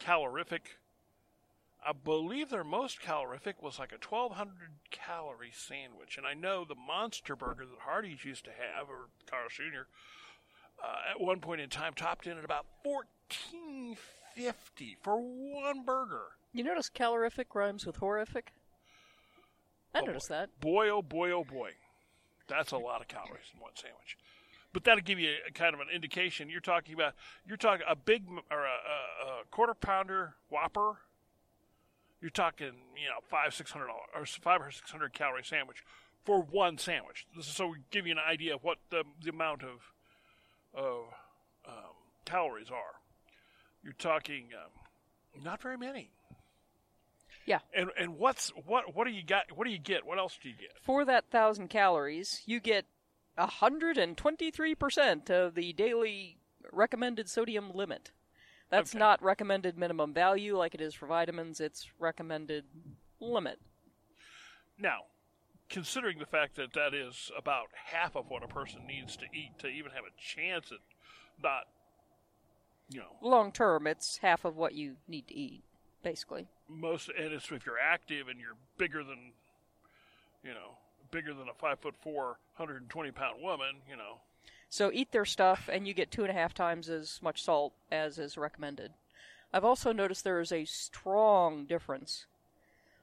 calorific. 0.00 0.78
I 1.86 1.92
believe 1.92 2.50
their 2.50 2.64
most 2.64 3.00
calorific 3.00 3.62
was 3.62 3.78
like 3.78 3.92
a 3.92 3.98
1200 4.06 4.72
calorie 4.90 5.52
sandwich. 5.54 6.18
And 6.18 6.26
I 6.26 6.34
know 6.34 6.64
the 6.64 6.74
monster 6.74 7.34
burger 7.34 7.64
that 7.64 7.80
Hardee's 7.86 8.24
used 8.24 8.44
to 8.44 8.50
have, 8.50 8.88
or 8.88 9.08
Carl's 9.26 9.54
Jr., 9.54 9.86
uh, 10.82 11.10
at 11.10 11.20
one 11.20 11.40
point 11.40 11.60
in 11.60 11.68
time 11.70 11.92
topped 11.94 12.26
in 12.26 12.38
at 12.38 12.44
about 12.44 12.66
1450 12.82 14.96
for 15.02 15.16
one 15.18 15.84
burger. 15.84 16.22
You 16.52 16.64
notice 16.64 16.88
calorific 16.88 17.54
rhymes 17.54 17.86
with 17.86 17.96
horrific? 17.96 18.52
I 19.94 20.00
Oh, 20.00 20.04
noticed 20.06 20.28
boy. 20.28 20.34
that. 20.34 20.60
Boy, 20.60 20.88
oh 20.90 21.02
boy, 21.02 21.30
oh 21.32 21.44
boy. 21.44 21.72
That's 22.48 22.72
a 22.72 22.78
lot 22.78 23.00
of 23.00 23.08
calories 23.08 23.50
in 23.54 23.60
one 23.60 23.72
sandwich. 23.74 24.16
But 24.72 24.84
that'll 24.84 25.02
give 25.02 25.18
you 25.18 25.34
a, 25.48 25.52
kind 25.52 25.74
of 25.74 25.80
an 25.80 25.88
indication. 25.92 26.48
You're 26.48 26.60
talking 26.60 26.94
about 26.94 27.14
you're 27.44 27.56
talking 27.56 27.84
a 27.88 27.96
big 27.96 28.24
or 28.50 28.64
a, 28.64 28.68
a, 28.68 29.40
a 29.42 29.44
quarter 29.50 29.74
pounder 29.74 30.34
Whopper. 30.48 30.98
You're 32.20 32.30
talking 32.30 32.72
you 32.96 33.08
know 33.08 33.20
five 33.28 33.54
six 33.54 33.70
hundred 33.70 33.88
or 33.88 34.26
five 34.26 34.60
or 34.60 34.70
six 34.70 34.90
hundred 34.90 35.12
calorie 35.12 35.44
sandwich 35.44 35.84
for 36.24 36.42
one 36.42 36.78
sandwich. 36.78 37.26
This 37.36 37.46
is 37.46 37.52
so 37.52 37.68
we 37.68 37.78
give 37.90 38.06
you 38.06 38.12
an 38.12 38.18
idea 38.18 38.54
of 38.54 38.62
what 38.62 38.78
the 38.90 39.04
the 39.22 39.30
amount 39.30 39.62
of 39.62 39.92
of 40.74 41.04
um, 41.66 41.94
calories 42.24 42.70
are, 42.70 43.00
you're 43.82 43.92
talking 43.94 44.48
um, 44.54 45.42
not 45.42 45.60
very 45.62 45.76
many. 45.76 46.10
Yeah. 47.46 47.60
And 47.74 47.90
and 47.98 48.18
what's 48.18 48.50
what 48.66 48.94
what 48.94 49.06
do 49.06 49.12
you 49.12 49.24
got? 49.24 49.52
What 49.54 49.66
do 49.66 49.72
you 49.72 49.78
get? 49.78 50.06
What 50.06 50.18
else 50.18 50.38
do 50.40 50.48
you 50.48 50.54
get? 50.54 50.78
For 50.80 51.04
that 51.04 51.30
thousand 51.30 51.68
calories, 51.68 52.42
you 52.46 52.60
get 52.60 52.86
123% 53.38 55.30
of 55.30 55.54
the 55.54 55.72
daily 55.72 56.36
recommended 56.72 57.28
sodium 57.28 57.72
limit. 57.72 58.12
That's 58.70 58.90
Okay. 58.92 58.98
not 59.00 59.22
recommended 59.22 59.76
minimum 59.76 60.14
value 60.14 60.56
like 60.56 60.74
it 60.74 60.80
is 60.80 60.94
for 60.94 61.06
vitamins, 61.06 61.60
it's 61.60 61.90
recommended 61.98 62.64
limit. 63.18 63.58
Now, 64.78 65.00
considering 65.68 66.18
the 66.18 66.26
fact 66.26 66.56
that 66.56 66.72
that 66.74 66.94
is 66.94 67.30
about 67.36 67.66
half 67.74 68.16
of 68.16 68.30
what 68.30 68.42
a 68.42 68.48
person 68.48 68.86
needs 68.86 69.16
to 69.16 69.24
eat 69.32 69.58
to 69.58 69.66
even 69.68 69.90
have 69.92 70.04
a 70.04 70.20
chance 70.20 70.70
at 70.72 70.78
not, 71.42 71.64
you 72.88 73.00
know, 73.00 73.16
Long 73.20 73.52
term, 73.52 73.86
it's 73.86 74.18
half 74.18 74.44
of 74.44 74.56
what 74.56 74.74
you 74.74 74.96
need 75.08 75.26
to 75.28 75.34
eat, 75.34 75.62
basically. 76.02 76.48
most, 76.68 77.08
and 77.08 77.32
it's 77.32 77.50
if 77.50 77.66
you're 77.66 77.78
active 77.78 78.28
and 78.28 78.38
you're 78.40 78.56
bigger 78.78 79.02
than, 79.04 79.32
you 80.44 80.50
know, 80.50 80.78
bigger 81.10 81.34
than 81.34 81.48
a 81.48 81.54
five 81.54 81.78
foot 81.80 81.94
four, 82.02 82.38
120 82.56 83.10
pound 83.10 83.42
woman, 83.42 83.82
you 83.88 83.96
know, 83.96 84.20
So 84.70 84.92
eat 84.94 85.10
their 85.10 85.24
stuff, 85.24 85.68
and 85.70 85.86
you 85.86 85.92
get 85.92 86.12
two 86.12 86.22
and 86.22 86.30
a 86.30 86.34
half 86.34 86.54
times 86.54 86.88
as 86.88 87.18
much 87.20 87.42
salt 87.42 87.72
as 87.90 88.20
is 88.20 88.38
recommended. 88.38 88.92
I've 89.52 89.64
also 89.64 89.92
noticed 89.92 90.22
there 90.22 90.40
is 90.40 90.52
a 90.52 90.64
strong 90.64 91.64
difference. 91.64 92.26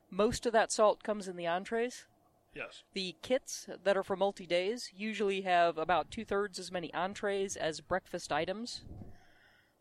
Most 0.09 0.45
of 0.45 0.53
that 0.53 0.71
salt 0.71 1.03
comes 1.03 1.27
in 1.27 1.35
the 1.35 1.45
entrees. 1.45 2.05
yes. 2.55 2.83
The 2.93 3.15
kits 3.21 3.67
that 3.83 3.97
are 3.97 4.03
for 4.03 4.15
multi 4.15 4.45
days 4.45 4.91
usually 4.95 5.41
have 5.41 5.77
about 5.77 6.09
two 6.09 6.23
thirds 6.23 6.57
as 6.57 6.71
many 6.71 6.93
entrees 6.93 7.57
as 7.57 7.81
breakfast 7.81 8.31
items. 8.31 8.85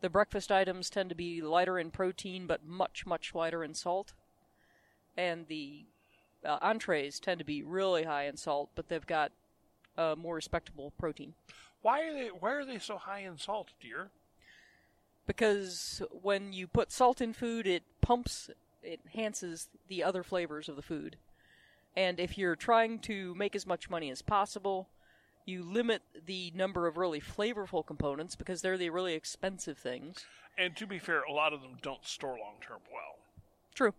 The 0.01 0.09
breakfast 0.09 0.51
items 0.51 0.89
tend 0.89 1.07
to 1.07 1.15
be 1.15 1.41
lighter 1.41 1.79
in 1.79 1.89
protein 1.89 2.47
but 2.47 2.65
much, 2.65 3.05
much 3.05 3.33
lighter 3.33 3.63
in 3.63 3.73
salt. 3.73 4.11
And 5.15 5.47
the 5.47 5.85
uh, 6.45 6.59
entrees 6.61 7.19
tend 7.21 7.39
to 7.39 7.45
be 7.45 7.63
really 7.63 8.03
high 8.03 8.25
in 8.25 8.35
salt, 8.35 8.69
but 8.75 8.89
they've 8.89 9.07
got 9.07 9.31
uh, 9.97 10.15
more 10.17 10.35
respectable 10.35 10.91
protein. 10.99 11.33
Why 11.81 12.01
are 12.03 12.13
they? 12.13 12.27
Why 12.27 12.51
are 12.51 12.65
they 12.65 12.79
so 12.79 12.97
high 12.97 13.19
in 13.19 13.37
salt, 13.37 13.69
dear? 13.81 14.09
Because 15.25 16.01
when 16.11 16.53
you 16.53 16.67
put 16.67 16.91
salt 16.91 17.21
in 17.21 17.33
food, 17.33 17.67
it 17.67 17.83
pumps, 18.01 18.49
it 18.81 19.01
enhances 19.05 19.67
the 19.87 20.03
other 20.03 20.23
flavors 20.23 20.69
of 20.69 20.75
the 20.75 20.81
food. 20.81 21.17
And 21.95 22.19
if 22.19 22.37
you're 22.37 22.55
trying 22.55 22.99
to 22.99 23.35
make 23.35 23.55
as 23.55 23.65
much 23.65 23.89
money 23.89 24.09
as 24.09 24.21
possible, 24.21 24.87
you 25.45 25.63
limit 25.63 26.01
the 26.25 26.51
number 26.55 26.87
of 26.87 26.95
really 26.97 27.19
flavorful 27.19 27.85
components 27.85 28.35
because 28.35 28.61
they're 28.61 28.77
the 28.77 28.89
really 28.89 29.13
expensive 29.15 29.77
things. 29.77 30.25
And 30.57 30.75
to 30.77 30.87
be 30.87 30.99
fair, 30.99 31.23
a 31.23 31.31
lot 31.31 31.53
of 31.53 31.61
them 31.61 31.77
don't 31.81 32.05
store 32.05 32.37
long 32.37 32.55
term 32.61 32.79
well. 32.91 33.17
True. 33.73 33.93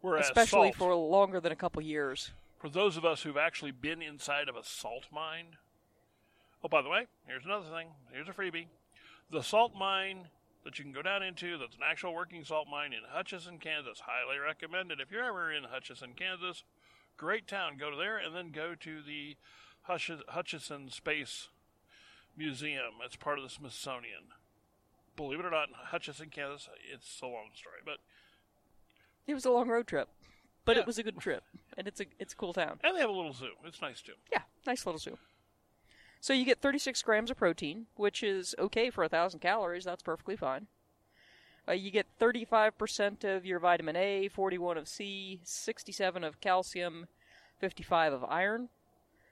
Whereas 0.00 0.26
Especially 0.26 0.72
salt, 0.72 0.76
for 0.76 0.94
longer 0.94 1.40
than 1.40 1.52
a 1.52 1.56
couple 1.56 1.82
years. 1.82 2.32
for 2.58 2.68
those 2.68 2.96
of 2.96 3.04
us 3.04 3.22
who've 3.22 3.36
actually 3.36 3.70
been 3.72 4.02
inside 4.02 4.48
of 4.48 4.56
a 4.56 4.64
salt 4.64 5.04
mine. 5.12 5.56
Oh, 6.64 6.68
by 6.68 6.82
the 6.82 6.88
way, 6.88 7.06
here's 7.26 7.44
another 7.44 7.66
thing. 7.70 7.88
Here's 8.12 8.28
a 8.28 8.32
freebie. 8.32 8.66
The 9.30 9.42
salt 9.42 9.72
mine 9.74 10.28
that 10.64 10.78
you 10.78 10.84
can 10.84 10.92
go 10.92 11.02
down 11.02 11.22
into, 11.22 11.58
that's 11.58 11.74
an 11.76 11.82
actual 11.84 12.14
working 12.14 12.44
salt 12.44 12.68
mine 12.70 12.92
in 12.92 13.00
Hutchinson, 13.08 13.58
Kansas. 13.58 14.00
Highly 14.06 14.38
recommended. 14.38 15.00
If 15.00 15.10
you're 15.10 15.24
ever 15.24 15.50
in 15.52 15.64
Hutchinson, 15.64 16.12
Kansas, 16.14 16.62
great 17.16 17.48
town. 17.48 17.76
Go 17.78 17.90
to 17.90 17.96
there 17.96 18.16
and 18.16 18.34
then 18.34 18.50
go 18.52 18.74
to 18.76 19.02
the 19.02 19.36
Hutch- 19.82 20.10
Hutchinson 20.28 20.88
Space 20.90 21.48
Museum. 22.36 22.94
It's 23.04 23.16
part 23.16 23.38
of 23.38 23.44
the 23.44 23.50
Smithsonian. 23.50 24.28
Believe 25.16 25.40
it 25.40 25.44
or 25.46 25.50
not, 25.50 25.68
in 25.68 25.74
Hutchinson, 25.74 26.30
Kansas, 26.30 26.68
it's 26.92 27.20
a 27.20 27.26
long 27.26 27.50
story, 27.54 27.80
but 27.84 27.98
It 29.26 29.34
was 29.34 29.44
a 29.44 29.50
long 29.50 29.68
road 29.68 29.86
trip, 29.86 30.08
but 30.64 30.76
Yeah. 30.76 30.82
it 30.82 30.86
was 30.86 30.98
a 30.98 31.02
good 31.02 31.18
trip, 31.18 31.44
and 31.76 31.86
it's 31.86 32.00
a 32.00 32.06
it's 32.18 32.32
a 32.32 32.36
cool 32.36 32.52
town. 32.52 32.80
and 32.82 32.96
they 32.96 33.00
have 33.00 33.10
a 33.10 33.12
little 33.12 33.32
zoo. 33.34 33.52
It's 33.64 33.80
nice 33.80 34.00
too. 34.02 34.14
Yeah, 34.32 34.42
nice 34.66 34.84
little 34.86 34.98
zoo. 34.98 35.18
So 36.22 36.32
you 36.32 36.44
get 36.44 36.60
36 36.60 37.02
grams 37.02 37.32
of 37.32 37.36
protein, 37.36 37.86
which 37.96 38.22
is 38.22 38.54
okay 38.56 38.90
for 38.90 39.02
a 39.02 39.08
thousand 39.08 39.40
calories. 39.40 39.82
That's 39.82 40.04
perfectly 40.04 40.36
fine. 40.36 40.68
Uh, 41.66 41.72
you 41.72 41.90
get 41.90 42.06
35% 42.20 43.24
of 43.24 43.44
your 43.44 43.58
vitamin 43.58 43.96
A, 43.96 44.28
41 44.28 44.78
of 44.78 44.86
C, 44.86 45.40
67 45.42 46.22
of 46.22 46.40
calcium, 46.40 47.08
55 47.58 48.12
of 48.12 48.24
iron. 48.24 48.68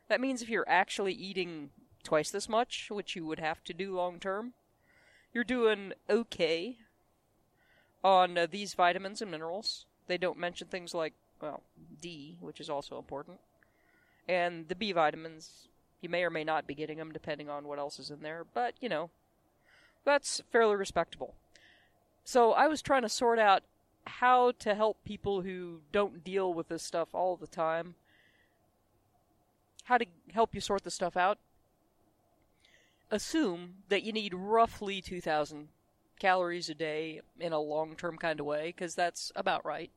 That 0.09 0.21
means 0.21 0.43
if 0.43 0.49
you're 0.49 0.69
actually 0.69 1.13
eating 1.13 1.71
twice 2.03 2.33
this 2.33 2.49
much, 2.49 2.89
which 2.91 3.15
you 3.15 3.25
would 3.25 3.39
have 3.39 3.63
to 3.65 3.73
do 3.73 3.95
long 3.95 4.19
term, 4.19 4.55
you're 5.33 5.45
doing 5.45 5.93
okay 6.09 6.79
on 8.03 8.37
uh, 8.37 8.49
these 8.51 8.75
vitamins 8.75 9.23
and 9.23 9.31
minerals. 9.31 9.87
They 10.09 10.19
don't 10.19 10.39
mention 10.39 10.67
things 10.67 10.93
like, 10.93 11.15
well, 11.41 11.63
D, 12.01 12.37
which 12.41 12.59
is 12.59 12.69
also 12.69 12.99
important. 12.99 13.39
And 14.29 14.67
the 14.67 14.75
B 14.75 14.91
vitamins, 14.91 15.69
you 16.01 16.09
may 16.09 16.23
or 16.23 16.31
may 16.31 16.45
not 16.45 16.67
be 16.67 16.75
getting 16.75 16.99
them 16.99 17.13
depending 17.13 17.49
on 17.49 17.67
what 17.67 17.79
else 17.79 17.99
is 17.99 18.11
in 18.11 18.23
there, 18.23 18.45
but 18.55 18.75
you 18.81 18.89
know, 18.89 19.11
that's 20.05 20.41
fairly 20.51 20.77
respectable. 20.77 21.35
So 22.25 22.53
I 22.53 22.69
was 22.69 22.83
trying 22.83 23.03
to 23.03 23.09
sort 23.09 23.39
out 23.39 23.63
how 24.07 24.53
to 24.53 24.75
help 24.75 24.99
people 25.05 25.43
who 25.43 25.81
don't 25.93 26.25
deal 26.25 26.53
with 26.53 26.69
this 26.69 26.83
stuff 26.83 27.09
all 27.13 27.37
the 27.37 27.47
time. 27.47 27.95
How 29.85 29.99
to 29.99 30.07
help 30.33 30.55
you 30.55 30.61
sort 30.61 30.85
the 30.85 30.91
stuff 30.91 31.17
out. 31.17 31.39
Assume 33.11 33.75
that 33.89 34.03
you 34.03 34.13
need 34.13 34.35
roughly 34.35 35.01
2,000 35.01 35.69
calories 36.21 36.69
a 36.69 36.75
day 36.75 37.21
in 37.39 37.53
a 37.53 37.59
long 37.59 37.97
term 37.97 38.17
kind 38.17 38.39
of 38.39 38.47
way, 38.47 38.67
because 38.69 38.95
that's 38.95 39.33
about 39.35 39.65
right. 39.65 39.91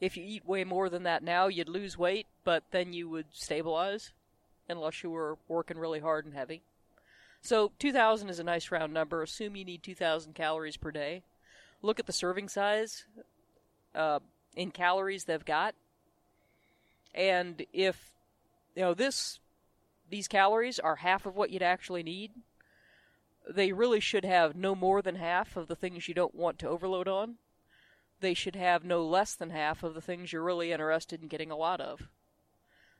If 0.00 0.16
you 0.16 0.24
eat 0.24 0.46
way 0.46 0.64
more 0.64 0.88
than 0.88 1.02
that 1.02 1.22
now, 1.22 1.48
you'd 1.48 1.68
lose 1.68 1.98
weight, 1.98 2.26
but 2.42 2.64
then 2.70 2.92
you 2.92 3.08
would 3.08 3.26
stabilize 3.32 4.12
unless 4.68 5.02
you 5.02 5.10
were 5.10 5.38
working 5.48 5.78
really 5.78 6.00
hard 6.00 6.24
and 6.24 6.34
heavy. 6.34 6.62
So 7.40 7.72
2,000 7.78 8.28
is 8.28 8.38
a 8.38 8.44
nice 8.44 8.70
round 8.70 8.94
number. 8.94 9.22
Assume 9.22 9.56
you 9.56 9.64
need 9.64 9.82
2,000 9.82 10.34
calories 10.34 10.76
per 10.76 10.90
day. 10.90 11.22
Look 11.82 11.98
at 11.98 12.06
the 12.06 12.12
serving 12.12 12.48
size 12.48 13.04
uh, 13.94 14.20
in 14.54 14.70
calories 14.70 15.24
they've 15.24 15.44
got, 15.44 15.74
and 17.14 17.66
if 17.72 18.12
you 18.76 18.82
know 18.82 18.94
this, 18.94 19.40
these 20.08 20.28
calories 20.28 20.78
are 20.78 20.96
half 20.96 21.26
of 21.26 21.34
what 21.34 21.50
you'd 21.50 21.62
actually 21.62 22.02
need. 22.02 22.30
They 23.48 23.72
really 23.72 23.98
should 23.98 24.24
have 24.24 24.54
no 24.54 24.74
more 24.74 25.02
than 25.02 25.16
half 25.16 25.56
of 25.56 25.66
the 25.66 25.74
things 25.74 26.06
you 26.06 26.14
don't 26.14 26.34
want 26.34 26.60
to 26.60 26.68
overload 26.68 27.08
on. 27.08 27.36
They 28.20 28.34
should 28.34 28.54
have 28.54 28.84
no 28.84 29.04
less 29.04 29.34
than 29.34 29.50
half 29.50 29.82
of 29.82 29.94
the 29.94 30.00
things 30.00 30.32
you're 30.32 30.44
really 30.44 30.70
interested 30.70 31.20
in 31.20 31.28
getting 31.28 31.50
a 31.50 31.56
lot 31.56 31.80
of. 31.80 32.08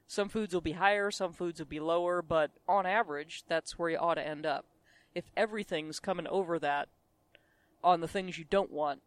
Some 0.07 0.29
foods 0.29 0.53
will 0.53 0.61
be 0.61 0.73
higher, 0.73 1.11
some 1.11 1.33
foods 1.33 1.59
will 1.59 1.67
be 1.67 1.81
lower, 1.81 2.23
but 2.23 2.51
on 2.69 2.87
average, 2.87 3.45
that's 3.49 3.79
where 3.79 3.91
you 3.91 3.97
ought 3.97 4.15
to 4.15 4.27
end 4.27 4.45
up. 4.45 4.67
If 5.15 5.25
everything's 5.37 6.01
coming 6.01 6.27
over 6.27 6.59
that 6.59 6.89
on 7.83 8.01
the 8.01 8.09
things 8.09 8.39
you 8.39 8.45
don't 8.49 8.71
want, 8.71 9.01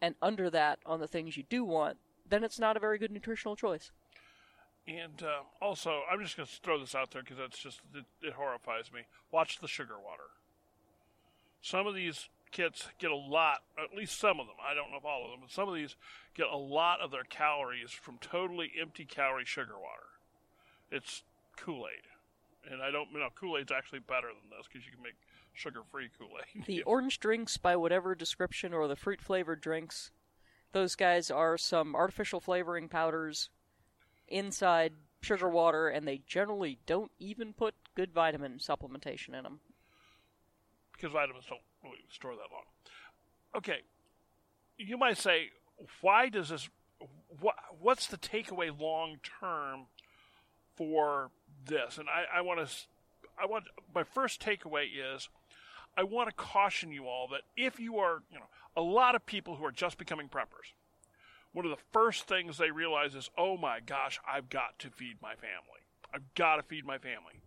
and 0.00 0.14
under 0.22 0.48
that 0.50 0.78
on 0.86 1.00
the 1.00 1.08
things 1.08 1.36
you 1.36 1.44
do 1.48 1.64
want, 1.64 1.98
then 2.28 2.44
it's 2.44 2.58
not 2.58 2.76
a 2.76 2.80
very 2.80 2.98
good 2.98 3.10
nutritional 3.10 3.56
choice. 3.56 3.90
And 4.86 5.22
uh, 5.22 5.42
also, 5.60 6.02
I'm 6.10 6.22
just 6.22 6.36
going 6.36 6.46
to 6.46 6.60
throw 6.62 6.78
this 6.78 6.94
out 6.94 7.10
there 7.10 7.22
because 7.22 7.36
that's 7.36 7.58
just 7.58 7.80
it, 7.94 8.04
it 8.22 8.32
horrifies 8.32 8.90
me. 8.92 9.02
Watch 9.30 9.60
the 9.60 9.68
sugar 9.68 9.96
water. 10.02 10.30
Some 11.60 11.86
of 11.86 11.94
these 11.94 12.28
kits 12.50 12.88
get 12.98 13.10
a 13.10 13.16
lot, 13.16 13.58
at 13.76 13.96
least 13.96 14.18
some 14.18 14.40
of 14.40 14.46
them. 14.46 14.56
I 14.66 14.74
don't 14.74 14.90
know 14.90 14.96
if 14.96 15.04
all 15.04 15.24
of 15.24 15.30
them, 15.30 15.40
but 15.42 15.50
some 15.50 15.68
of 15.68 15.74
these 15.74 15.96
get 16.34 16.46
a 16.46 16.56
lot 16.56 17.00
of 17.00 17.10
their 17.10 17.24
calories 17.24 17.90
from 17.90 18.16
totally 18.18 18.72
empty 18.80 19.04
calorie 19.04 19.44
sugar 19.44 19.74
water. 19.74 20.08
It's 20.90 21.22
Kool 21.56 21.86
Aid, 21.86 22.72
and 22.72 22.82
I 22.82 22.90
don't. 22.90 23.08
You 23.12 23.18
know, 23.20 23.28
Kool 23.34 23.58
Aid's 23.58 23.72
actually 23.72 23.98
better 24.00 24.28
than 24.28 24.50
this 24.50 24.66
because 24.66 24.86
you 24.86 24.92
can 24.92 25.02
make 25.02 25.16
sugar-free 25.54 26.10
Kool 26.18 26.30
Aid. 26.56 26.64
The 26.66 26.82
orange 26.84 27.20
drinks, 27.20 27.56
by 27.56 27.76
whatever 27.76 28.14
description, 28.14 28.72
or 28.72 28.88
the 28.88 28.96
fruit 28.96 29.20
flavored 29.20 29.60
drinks, 29.60 30.10
those 30.72 30.94
guys 30.94 31.30
are 31.30 31.58
some 31.58 31.94
artificial 31.94 32.40
flavoring 32.40 32.88
powders 32.88 33.50
inside 34.28 34.92
sugar 35.20 35.48
water, 35.48 35.88
and 35.88 36.06
they 36.06 36.20
generally 36.26 36.78
don't 36.86 37.10
even 37.18 37.52
put 37.52 37.74
good 37.94 38.12
vitamin 38.12 38.58
supplementation 38.58 39.34
in 39.36 39.42
them. 39.42 39.60
because 40.92 41.12
vitamins 41.12 41.44
don't 41.48 41.60
really 41.82 41.98
store 42.10 42.32
that 42.32 42.52
long. 42.52 42.64
Okay, 43.56 43.78
you 44.76 44.96
might 44.98 45.16
say, 45.18 45.48
why 46.00 46.28
does 46.28 46.48
this? 46.50 46.68
What, 47.40 47.54
what's 47.80 48.06
the 48.06 48.16
takeaway 48.16 48.70
long 48.78 49.16
term 49.40 49.86
for 50.78 51.30
this? 51.66 51.98
And 51.98 52.08
I, 52.08 52.38
I 52.38 52.40
want 52.40 52.66
to, 52.66 52.74
I 53.38 53.44
want 53.44 53.64
my 53.94 54.04
first 54.04 54.40
takeaway 54.40 54.86
is, 54.86 55.28
I 55.96 56.04
want 56.04 56.30
to 56.30 56.34
caution 56.34 56.92
you 56.92 57.06
all 57.06 57.28
that 57.32 57.42
if 57.56 57.78
you 57.78 57.98
are, 57.98 58.22
you 58.30 58.38
know, 58.38 58.46
a 58.76 58.82
lot 58.82 59.14
of 59.14 59.26
people 59.26 59.56
who 59.56 59.64
are 59.64 59.72
just 59.72 59.98
becoming 59.98 60.28
preppers, 60.28 60.72
one 61.52 61.64
of 61.64 61.70
the 61.70 61.82
first 61.92 62.28
things 62.28 62.56
they 62.56 62.70
realize 62.70 63.14
is, 63.14 63.30
oh 63.36 63.56
my 63.56 63.80
gosh, 63.84 64.20
I've 64.26 64.48
got 64.48 64.78
to 64.78 64.90
feed 64.90 65.16
my 65.20 65.34
family. 65.34 65.82
I've 66.14 66.34
got 66.34 66.56
to 66.56 66.62
feed 66.62 66.86
my 66.86 66.98
family. 66.98 67.42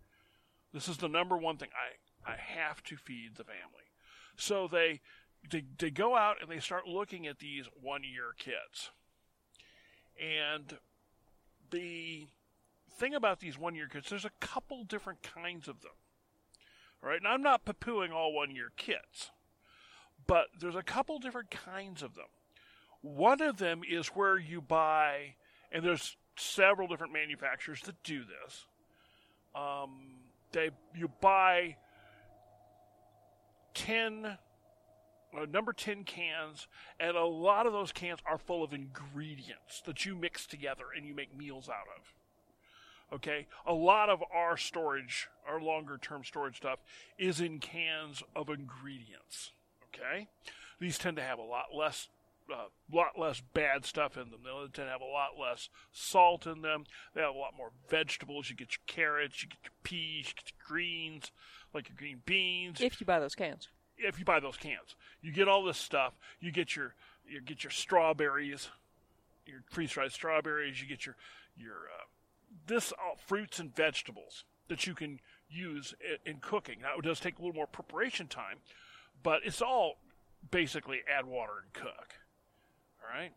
This 0.74 0.88
is 0.88 0.98
the 0.98 1.08
number 1.08 1.38
one 1.38 1.58
thing. 1.58 1.70
I 1.74 1.96
I 2.26 2.36
have 2.36 2.84
to 2.84 2.98
feed 2.98 3.36
the 3.36 3.44
family. 3.44 3.90
So 4.36 4.68
they, 4.68 5.02
they, 5.50 5.64
they 5.78 5.90
go 5.90 6.16
out 6.16 6.38
and 6.42 6.50
they 6.50 6.60
start 6.60 6.88
looking 6.88 7.28
at 7.28 7.40
these 7.40 7.66
one 7.82 8.04
year 8.04 8.34
kids. 8.38 8.92
And 10.20 10.78
the 11.72 12.28
thing 13.02 13.16
about 13.16 13.40
these 13.40 13.58
one 13.58 13.76
year 13.76 13.88
kits, 13.92 14.10
there's 14.10 14.26
a 14.26 14.32
couple 14.40 14.84
different 14.84 15.24
kinds 15.24 15.68
of 15.68 15.82
them. 15.82 15.92
All 17.04 17.10
right, 17.10 17.20
now 17.22 17.32
I'm 17.32 17.42
not 17.42 17.66
poo 17.66 17.74
pooing 17.74 18.12
all 18.12 18.32
one 18.32 18.56
year 18.56 18.72
kits, 18.78 19.32
but 20.28 20.46
there's 20.60 20.76
a 20.76 20.84
couple 20.84 21.18
different 21.18 21.50
kinds 21.50 22.04
of 22.04 22.14
them. 22.14 22.28
One 23.02 23.42
of 23.42 23.58
them 23.58 23.82
is 23.90 24.10
where 24.10 24.38
you 24.38 24.62
buy, 24.62 25.34
and 25.72 25.84
there's 25.84 26.16
several 26.38 26.88
different 26.88 27.12
manufacturers 27.12 27.82
that 27.82 28.02
do 28.04 28.22
this. 28.24 28.68
Um, 29.56 30.20
they 30.52 30.70
you 30.96 31.10
buy 31.20 31.78
ten 33.74 34.38
uh, 35.36 35.46
number 35.50 35.72
10 35.72 36.04
cans, 36.04 36.68
and 37.00 37.16
a 37.16 37.24
lot 37.24 37.66
of 37.66 37.72
those 37.72 37.94
cans 37.94 38.20
are 38.26 38.38
full 38.38 38.64
of 38.64 38.74
ingredients 38.74 39.82
that 39.86 40.06
you 40.06 40.14
mix 40.14 40.46
together 40.46 40.84
and 40.96 41.06
you 41.06 41.16
make 41.16 41.36
meals 41.36 41.70
out 41.70 41.88
of. 41.98 42.14
Okay? 43.14 43.48
A 43.66 43.74
lot 43.74 44.10
of 44.10 44.24
our 44.34 44.58
storage, 44.58 45.28
our 45.48 45.62
longer 45.62 45.98
term 45.98 46.24
storage 46.24 46.58
stuff, 46.58 46.80
is 47.18 47.42
in 47.42 47.60
cans 47.60 48.24
of 48.36 48.50
ingredients. 48.50 49.52
Okay? 49.94 50.28
These 50.80 50.98
tend 50.98 51.18
to 51.18 51.24
have 51.24 51.40
a 51.40 51.44
lot 51.44 51.68
less. 51.76 52.08
A 52.50 52.54
uh, 52.54 52.66
lot 52.92 53.18
less 53.18 53.42
bad 53.54 53.86
stuff 53.86 54.18
in 54.18 54.30
them. 54.30 54.42
They 54.44 54.50
tend 54.50 54.74
to 54.74 54.92
have 54.92 55.00
a 55.00 55.06
lot 55.06 55.40
less 55.40 55.70
salt 55.94 56.46
in 56.46 56.62
them. 56.64 56.84
They 57.14 57.22
have 57.22 57.34
a 57.34 57.38
lot 57.38 57.54
more 57.56 57.70
vegetables. 57.88 58.50
You 58.50 58.58
get 58.58 58.74
your 58.74 58.82
carrots, 58.88 59.42
you 59.42 59.48
get 59.48 59.60
your 59.64 59.72
peas, 59.84 60.28
you 60.28 60.34
get 60.36 60.52
your 60.52 60.68
greens, 60.68 61.32
like 61.74 61.88
your 61.88 61.96
green 61.98 62.22
beans. 62.26 62.82
If 62.82 63.00
you 63.00 63.06
buy 63.06 63.20
those 63.20 63.36
cans 63.36 63.70
if 64.04 64.20
you 64.20 64.26
buy 64.26 64.40
those 64.40 64.58
cans. 64.58 64.96
You 65.22 65.32
get 65.32 65.48
all 65.48 65.64
this 65.64 65.78
stuff. 65.78 66.14
You 66.40 66.52
get 66.52 66.76
your 66.76 66.96
you 67.28 67.42
get 67.42 67.64
your 67.64 67.72
strawberries, 67.72 68.70
your 69.46 69.62
freeze 69.70 69.92
dried 69.92 70.12
strawberries. 70.12 70.82
You 70.82 70.88
get 70.88 71.06
your 71.06 71.16
your 71.58 71.74
uh, 71.74 72.06
this 72.68 72.92
all 72.92 73.18
fruits 73.26 73.60
and 73.60 73.76
vegetables 73.76 74.46
that 74.68 74.88
you 74.88 74.94
can 74.94 75.20
use 75.50 75.94
in, 76.26 76.34
in 76.34 76.40
cooking. 76.40 76.80
Now 76.82 76.98
it 76.98 77.04
does 77.04 77.20
take 77.20 77.38
a 77.38 77.42
little 77.42 77.56
more 77.56 77.68
preparation 77.68 78.28
time, 78.28 78.58
but 79.24 79.42
it's 79.44 79.62
all 79.62 79.98
basically 80.50 81.00
add 81.08 81.26
water 81.26 81.54
and 81.64 81.74
cook. 81.74 82.14
All 83.02 83.20
right. 83.20 83.32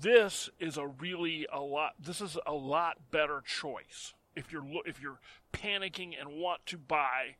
This 0.00 0.50
is 0.58 0.76
a 0.76 0.86
really 0.86 1.46
a 1.52 1.60
lot. 1.60 1.92
This 2.00 2.20
is 2.20 2.36
a 2.46 2.54
lot 2.54 3.10
better 3.10 3.42
choice 3.46 4.14
if 4.34 4.52
you're 4.52 4.64
if 4.84 5.00
you're 5.00 5.20
panicking 5.52 6.12
and 6.18 6.40
want 6.40 6.66
to 6.66 6.76
buy 6.76 7.36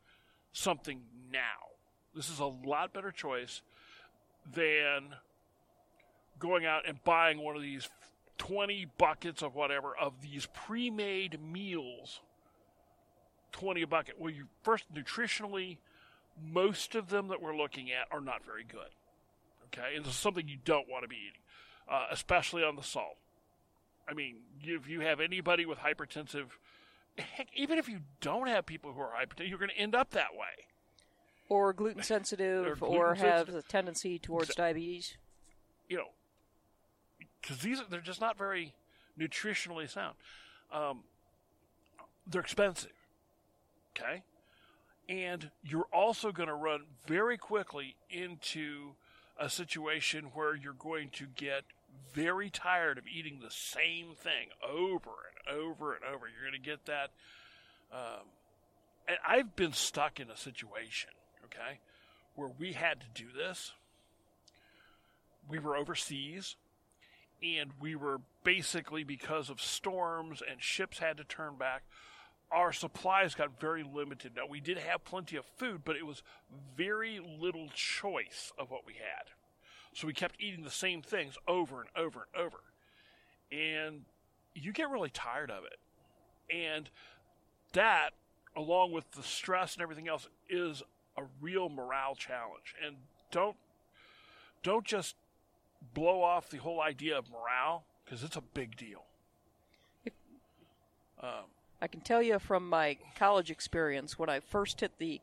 something 0.52 1.02
now. 1.30 1.74
This 2.14 2.30
is 2.30 2.38
a 2.38 2.46
lot 2.46 2.92
better 2.92 3.11
choice 3.11 3.62
than 4.50 5.16
going 6.38 6.64
out 6.64 6.87
and 6.87 7.02
buying 7.04 7.38
one 7.42 7.56
of 7.56 7.62
these 7.62 7.88
20 8.38 8.87
buckets 8.99 9.42
of 9.42 9.55
whatever 9.55 9.96
of 9.96 10.22
these 10.22 10.46
pre-made 10.53 11.40
meals. 11.40 12.20
20 13.53 13.83
a 13.83 13.87
bucket. 13.87 14.16
Well 14.18 14.31
you 14.31 14.46
first 14.62 14.92
nutritionally 14.92 15.79
most 16.53 16.94
of 16.94 17.09
them 17.09 17.29
that 17.29 17.40
we're 17.40 17.57
looking 17.57 17.90
at 17.90 18.09
are 18.11 18.20
not 18.20 18.44
very 18.44 18.64
good 18.64 18.90
okay? 19.66 19.96
And 19.96 20.05
this 20.05 20.12
is 20.12 20.18
something 20.18 20.49
you 20.49 20.59
don't 20.64 20.88
want 20.88 21.03
to 21.05 21.09
be 21.09 21.16
eating 21.16 21.40
uh, 21.88 22.07
especially 22.11 22.64
on 22.64 22.77
the 22.77 22.83
salt. 22.83 23.16
I 24.09 24.14
mean 24.14 24.37
if 24.62 24.88
you 24.88 25.01
have 25.01 25.20
anybody 25.20 25.66
with 25.66 25.79
hypertensive 25.79 26.46
heck 27.18 27.49
even 27.55 27.79
if 27.79 27.88
you 27.88 28.01
don't 28.20 28.49
have 28.49 28.66
people 28.66 28.92
who 28.92 29.01
are 29.01 29.12
hypertensive 29.12 29.49
you're 29.49 29.59
going 29.59 29.70
to 29.70 29.79
end 29.79 29.94
up 29.94 30.11
that 30.11 30.33
way. 30.33 30.66
Or 31.49 31.72
gluten 31.72 32.03
sensitive, 32.03 32.83
or, 32.83 32.88
or 32.88 33.14
have 33.14 33.49
a 33.49 33.62
tendency 33.62 34.18
towards 34.18 34.53
diabetes. 34.57 35.16
You 35.88 35.99
know, 35.99 36.09
because 37.40 37.59
these 37.59 37.81
they're 37.90 38.01
just 38.01 38.20
not 38.20 38.38
very 38.38 38.75
nutritionally 39.18 39.88
sound. 39.88 40.14
Um, 40.72 41.05
they're 42.27 42.40
expensive. 42.40 42.92
Okay, 43.96 44.22
and 45.09 45.51
you're 45.64 45.88
also 45.92 46.33
going 46.33 46.49
to 46.49 46.55
run 46.55 46.83
very 47.07 47.38
quickly 47.38 47.96
into 48.11 48.92
a 49.38 49.49
situation 49.49 50.31
where 50.35 50.55
you're 50.55 50.72
going 50.72 51.11
to 51.11 51.27
get 51.37 51.64
very 52.12 52.51
tired 52.51 52.99
of 52.99 53.05
eating 53.07 53.40
the 53.40 53.51
same 53.51 54.14
thing 54.14 54.49
over 54.62 55.11
and 55.46 55.59
over 55.59 55.94
and 55.94 56.05
over. 56.05 56.27
You're 56.27 56.51
going 56.51 56.62
to 56.62 56.70
get 56.70 56.85
that. 56.87 57.11
Um, 57.92 58.27
and 59.09 59.18
I've 59.27 59.55
been 59.55 59.72
stuck 59.72 60.18
in 60.18 60.31
a 60.31 60.37
situation 60.37 61.11
okay, 61.46 61.81
where 62.35 62.51
we 62.59 62.72
had 62.72 63.01
to 63.01 63.07
do 63.22 63.29
this. 63.37 63.72
We 65.49 65.59
were 65.59 65.77
overseas, 65.77 66.57
and 67.42 67.70
we 67.81 67.94
were 67.94 68.20
basically, 68.44 69.05
because 69.05 69.51
of 69.51 69.61
storms 69.61 70.42
and 70.49 70.62
ships 70.62 70.99
had 70.99 71.16
to 71.18 71.25
turn 71.25 71.57
back, 71.57 71.83
our 72.51 72.72
supplies 72.72 73.35
got 73.35 73.61
very 73.61 73.83
limited. 73.83 74.33
Now, 74.37 74.46
we 74.49 74.61
did 74.61 74.79
have 74.79 75.05
plenty 75.05 75.37
of 75.37 75.44
food, 75.44 75.83
but 75.85 75.96
it 75.96 76.07
was 76.07 76.22
very 76.77 77.20
little 77.20 77.68
choice 77.75 78.53
of 78.59 78.70
what 78.70 78.87
we 78.87 78.94
had. 78.94 79.31
So 79.94 80.07
we 80.07 80.12
kept 80.12 80.40
eating 80.40 80.62
the 80.62 80.70
same 80.70 81.03
things 81.03 81.37
over 81.49 81.81
and 81.81 81.90
over 81.96 82.27
and 82.33 82.44
over. 82.44 82.59
And 83.51 84.03
you 84.55 84.72
get 84.72 84.90
really 84.90 85.11
tired 85.11 85.51
of 85.51 85.64
it. 85.64 85.79
And 86.55 86.88
that, 87.72 88.11
along 88.55 88.92
with 88.92 89.11
the 89.12 89.22
stress 89.22 89.75
and 89.75 89.83
everything 89.83 90.09
else, 90.09 90.29
is 90.49 90.83
a 91.16 91.22
real 91.40 91.68
morale 91.68 92.14
challenge. 92.14 92.75
And 92.85 92.96
don't 93.31 93.57
don't 94.62 94.85
just 94.85 95.14
blow 95.95 96.23
off 96.23 96.51
the 96.51 96.59
whole 96.59 96.81
idea 96.81 97.19
of 97.19 97.31
morale 97.31 97.85
because 98.05 98.23
it's 98.23 98.37
a 98.37 98.43
big 98.43 98.77
deal. 98.77 99.05
Um, 101.23 101.47
I 101.81 101.87
can 101.87 102.01
tell 102.01 102.23
you 102.23 102.39
from 102.39 102.69
my 102.69 102.99
college 103.19 103.51
experience 103.51 104.19
when 104.19 104.29
I 104.29 104.41
first 104.41 104.81
hit 104.81 104.93
the 104.99 105.21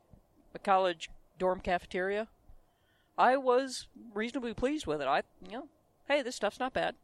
college 0.62 1.08
dorm 1.38 1.60
cafeteria, 1.60 2.28
I 3.16 3.36
was 3.36 3.86
reasonably 4.12 4.54
pleased 4.54 4.86
with 4.86 5.00
it. 5.00 5.06
I, 5.06 5.22
you 5.48 5.58
know, 5.58 5.68
hey, 6.08 6.22
this 6.22 6.36
stuff's 6.36 6.60
not 6.60 6.72
bad. 6.72 6.96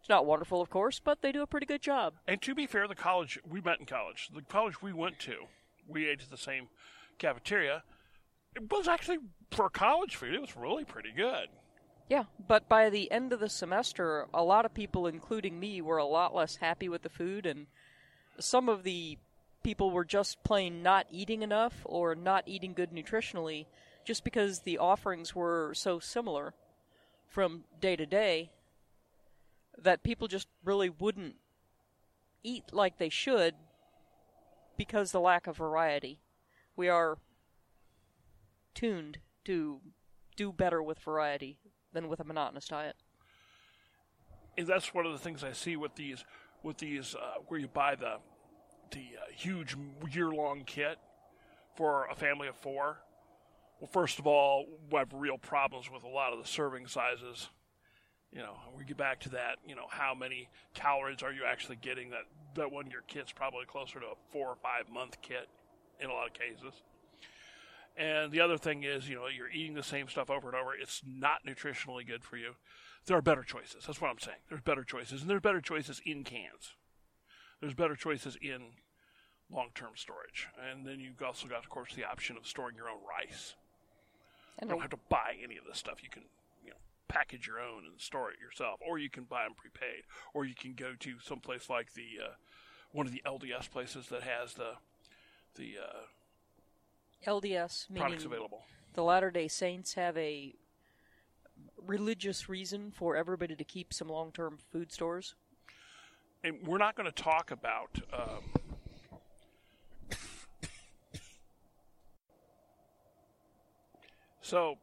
It's 0.00 0.08
not 0.08 0.26
wonderful, 0.26 0.60
of 0.60 0.70
course, 0.70 1.00
but 1.02 1.22
they 1.22 1.30
do 1.30 1.42
a 1.42 1.46
pretty 1.46 1.66
good 1.66 1.82
job. 1.82 2.14
And 2.26 2.42
to 2.42 2.54
be 2.54 2.66
fair, 2.66 2.88
the 2.88 2.94
college 2.94 3.38
we 3.48 3.60
met 3.60 3.78
in 3.78 3.86
college, 3.86 4.30
the 4.34 4.42
college 4.42 4.82
we 4.82 4.92
went 4.92 5.18
to, 5.20 5.46
we 5.86 6.08
ate 6.08 6.22
at 6.22 6.30
the 6.30 6.36
same 6.36 6.68
cafeteria, 7.18 7.82
it 8.56 8.70
was 8.70 8.88
actually 8.88 9.18
for 9.50 9.70
college 9.70 10.16
food. 10.16 10.34
It 10.34 10.40
was 10.40 10.56
really 10.56 10.84
pretty 10.84 11.12
good. 11.16 11.48
Yeah, 12.12 12.24
but 12.46 12.68
by 12.68 12.90
the 12.90 13.10
end 13.10 13.32
of 13.32 13.40
the 13.40 13.48
semester, 13.48 14.26
a 14.34 14.42
lot 14.44 14.66
of 14.66 14.74
people, 14.74 15.06
including 15.06 15.58
me, 15.58 15.80
were 15.80 15.96
a 15.96 16.04
lot 16.04 16.34
less 16.34 16.56
happy 16.56 16.86
with 16.86 17.00
the 17.00 17.08
food, 17.08 17.46
and 17.46 17.68
some 18.38 18.68
of 18.68 18.82
the 18.82 19.16
people 19.62 19.90
were 19.90 20.04
just 20.04 20.44
plain 20.44 20.82
not 20.82 21.06
eating 21.10 21.40
enough 21.40 21.72
or 21.86 22.14
not 22.14 22.46
eating 22.46 22.74
good 22.74 22.90
nutritionally 22.90 23.64
just 24.04 24.24
because 24.24 24.58
the 24.58 24.76
offerings 24.76 25.34
were 25.34 25.72
so 25.72 25.98
similar 25.98 26.52
from 27.30 27.64
day 27.80 27.96
to 27.96 28.04
day 28.04 28.50
that 29.78 30.02
people 30.02 30.28
just 30.28 30.48
really 30.62 30.90
wouldn't 30.90 31.36
eat 32.42 32.74
like 32.74 32.98
they 32.98 33.08
should 33.08 33.54
because 34.76 35.12
the 35.12 35.18
lack 35.18 35.46
of 35.46 35.56
variety. 35.56 36.20
We 36.76 36.90
are 36.90 37.16
tuned 38.74 39.16
to 39.46 39.80
do 40.36 40.52
better 40.52 40.82
with 40.82 40.98
variety 40.98 41.56
than 41.92 42.08
with 42.08 42.20
a 42.20 42.24
monotonous 42.24 42.66
diet. 42.66 42.96
And 44.56 44.66
that's 44.66 44.92
one 44.92 45.06
of 45.06 45.12
the 45.12 45.18
things 45.18 45.42
I 45.42 45.52
see 45.52 45.76
with 45.76 45.94
these 45.94 46.24
with 46.62 46.78
these 46.78 47.14
uh, 47.14 47.40
where 47.48 47.58
you 47.58 47.68
buy 47.68 47.94
the 47.94 48.16
the 48.90 49.06
uh, 49.20 49.32
huge 49.34 49.74
year 50.10 50.30
long 50.30 50.64
kit 50.64 50.98
for 51.76 52.06
a 52.10 52.14
family 52.14 52.48
of 52.48 52.56
four. 52.56 52.98
Well, 53.80 53.88
first 53.90 54.18
of 54.18 54.26
all, 54.26 54.66
we 54.90 54.98
have 54.98 55.12
real 55.12 55.38
problems 55.38 55.90
with 55.90 56.04
a 56.04 56.08
lot 56.08 56.32
of 56.32 56.38
the 56.38 56.46
serving 56.46 56.86
sizes. 56.86 57.48
You 58.30 58.40
know, 58.40 58.54
we 58.76 58.84
get 58.84 58.96
back 58.96 59.20
to 59.20 59.30
that. 59.30 59.56
You 59.66 59.74
know, 59.74 59.86
how 59.88 60.14
many 60.14 60.48
calories 60.74 61.22
are 61.22 61.32
you 61.32 61.42
actually 61.46 61.76
getting? 61.76 62.10
That 62.10 62.24
that 62.54 62.70
one 62.70 62.90
year 62.90 63.02
kit's 63.06 63.32
probably 63.32 63.64
closer 63.66 64.00
to 64.00 64.06
a 64.06 64.14
four 64.30 64.48
or 64.48 64.56
five 64.56 64.92
month 64.92 65.16
kit 65.22 65.48
in 66.00 66.10
a 66.10 66.12
lot 66.12 66.26
of 66.26 66.34
cases. 66.34 66.82
And 67.96 68.32
the 68.32 68.40
other 68.40 68.56
thing 68.56 68.84
is, 68.84 69.08
you 69.08 69.16
know, 69.16 69.26
you're 69.26 69.50
eating 69.50 69.74
the 69.74 69.82
same 69.82 70.08
stuff 70.08 70.30
over 70.30 70.48
and 70.48 70.56
over. 70.56 70.74
It's 70.74 71.02
not 71.06 71.44
nutritionally 71.46 72.06
good 72.06 72.24
for 72.24 72.36
you. 72.36 72.54
There 73.06 73.16
are 73.16 73.22
better 73.22 73.42
choices. 73.42 73.84
That's 73.86 74.00
what 74.00 74.10
I'm 74.10 74.18
saying. 74.18 74.38
There's 74.48 74.62
better 74.62 74.84
choices. 74.84 75.20
And 75.20 75.30
there's 75.30 75.42
better 75.42 75.60
choices 75.60 76.00
in 76.06 76.24
cans. 76.24 76.74
There's 77.60 77.74
better 77.74 77.96
choices 77.96 78.36
in 78.40 78.62
long 79.50 79.68
term 79.74 79.92
storage. 79.94 80.48
And 80.70 80.86
then 80.86 81.00
you've 81.00 81.20
also 81.22 81.48
got, 81.48 81.58
of 81.58 81.68
course, 81.68 81.94
the 81.94 82.04
option 82.04 82.36
of 82.36 82.46
storing 82.46 82.76
your 82.76 82.88
own 82.88 83.00
rice. 83.06 83.54
And 84.58 84.68
you 84.68 84.74
don't 84.74 84.82
have 84.82 84.90
to 84.90 84.98
buy 85.08 85.36
any 85.42 85.56
of 85.56 85.64
this 85.66 85.78
stuff. 85.78 86.02
You 86.02 86.08
can, 86.08 86.22
you 86.64 86.70
know, 86.70 86.76
package 87.08 87.46
your 87.46 87.60
own 87.60 87.84
and 87.84 88.00
store 88.00 88.30
it 88.30 88.38
yourself. 88.40 88.80
Or 88.86 88.98
you 88.98 89.10
can 89.10 89.24
buy 89.24 89.42
them 89.44 89.54
prepaid. 89.54 90.04
Or 90.32 90.44
you 90.44 90.54
can 90.54 90.74
go 90.74 90.92
to 90.98 91.14
some 91.22 91.40
place 91.40 91.68
like 91.68 91.92
the, 91.94 92.24
uh, 92.24 92.32
one 92.92 93.06
of 93.06 93.12
the 93.12 93.22
LDS 93.26 93.70
places 93.70 94.08
that 94.08 94.22
has 94.22 94.54
the, 94.54 94.72
the, 95.56 95.74
uh, 95.82 96.02
LDS, 97.26 97.88
meaning 97.90 98.02
products 98.02 98.24
available. 98.24 98.62
the 98.94 99.02
Latter 99.02 99.30
day 99.30 99.48
Saints 99.48 99.94
have 99.94 100.16
a 100.16 100.54
religious 101.86 102.48
reason 102.48 102.90
for 102.90 103.16
everybody 103.16 103.56
to 103.56 103.64
keep 103.64 103.92
some 103.92 104.08
long 104.08 104.32
term 104.32 104.58
food 104.70 104.92
stores. 104.92 105.34
And 106.44 106.56
we're 106.66 106.78
not 106.78 106.96
going 106.96 107.10
to 107.10 107.22
talk 107.22 107.50
about. 107.52 108.00
Um, 108.12 108.42
so, 114.40 114.78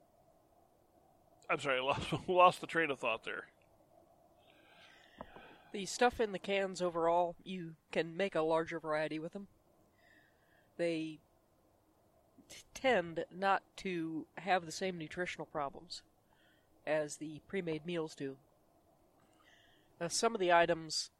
I'm 1.49 1.59
sorry, 1.59 1.79
I 1.79 1.81
lost, 1.81 2.13
lost 2.27 2.61
the 2.61 2.67
train 2.67 2.91
of 2.91 2.99
thought 2.99 3.25
there. 3.25 3.43
The 5.71 5.85
stuff 5.85 6.19
in 6.19 6.31
the 6.31 6.39
cans 6.39 6.81
overall, 6.81 7.35
you 7.43 7.75
can 7.91 8.17
make 8.17 8.35
a 8.35 8.41
larger 8.41 8.79
variety 8.79 9.19
with 9.19 9.33
them. 9.33 9.47
They 10.77 11.19
tend 12.81 13.25
not 13.35 13.63
to 13.77 14.25
have 14.37 14.65
the 14.65 14.71
same 14.71 14.97
nutritional 14.97 15.45
problems 15.45 16.01
as 16.85 17.17
the 17.17 17.41
pre 17.47 17.61
made 17.61 17.85
meals 17.85 18.15
do. 18.15 18.37
Now, 19.99 20.07
some 20.07 20.33
of 20.33 20.39
the 20.39 20.53
items 20.53 21.11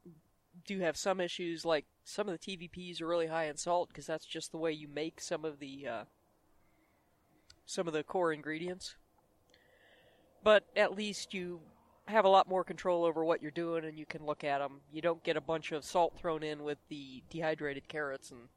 do 0.65 0.80
have 0.80 0.98
some 0.98 1.19
issues, 1.19 1.65
like 1.65 1.86
some 2.04 2.30
of 2.30 2.38
the 2.38 2.58
TVPs 2.58 3.02
are 3.02 3.08
really 3.08 3.28
high 3.28 3.45
in 3.45 3.58
salt 3.58 3.89
because 3.89 4.08
that's 4.08 4.26
just 4.26 4.52
the 4.52 4.58
way 4.58 4.72
you 4.72 4.88
make 4.88 5.22
some 5.22 5.45
of 5.45 5.60
the 5.60 5.88
uh, 5.88 6.04
some 7.65 7.88
of 7.88 7.93
the 7.93 8.04
core 8.04 8.34
ingredients. 8.34 8.95
But 10.43 10.65
at 10.76 10.95
least 10.95 11.34
you 11.34 11.60
have 12.08 12.26
a 12.26 12.30
lot 12.30 12.48
more 12.48 12.63
control 12.63 13.04
over 13.04 13.24
what 13.24 13.41
you're 13.41 13.52
doing, 13.52 13.86
and 13.86 13.98
you 13.98 14.06
can 14.06 14.26
look 14.26 14.43
at 14.43 14.60
them. 14.60 14.80
You 14.91 15.02
don't 15.02 15.24
get 15.24 15.38
a 15.38 15.41
bunch 15.41 15.72
of 15.72 15.84
salt 15.84 16.17
thrown 16.17 16.41
in 16.41 16.63
with 16.63 16.78
the 16.88 17.22
dehydrated 17.30 17.88
carrots 17.88 18.32
and 18.32 18.48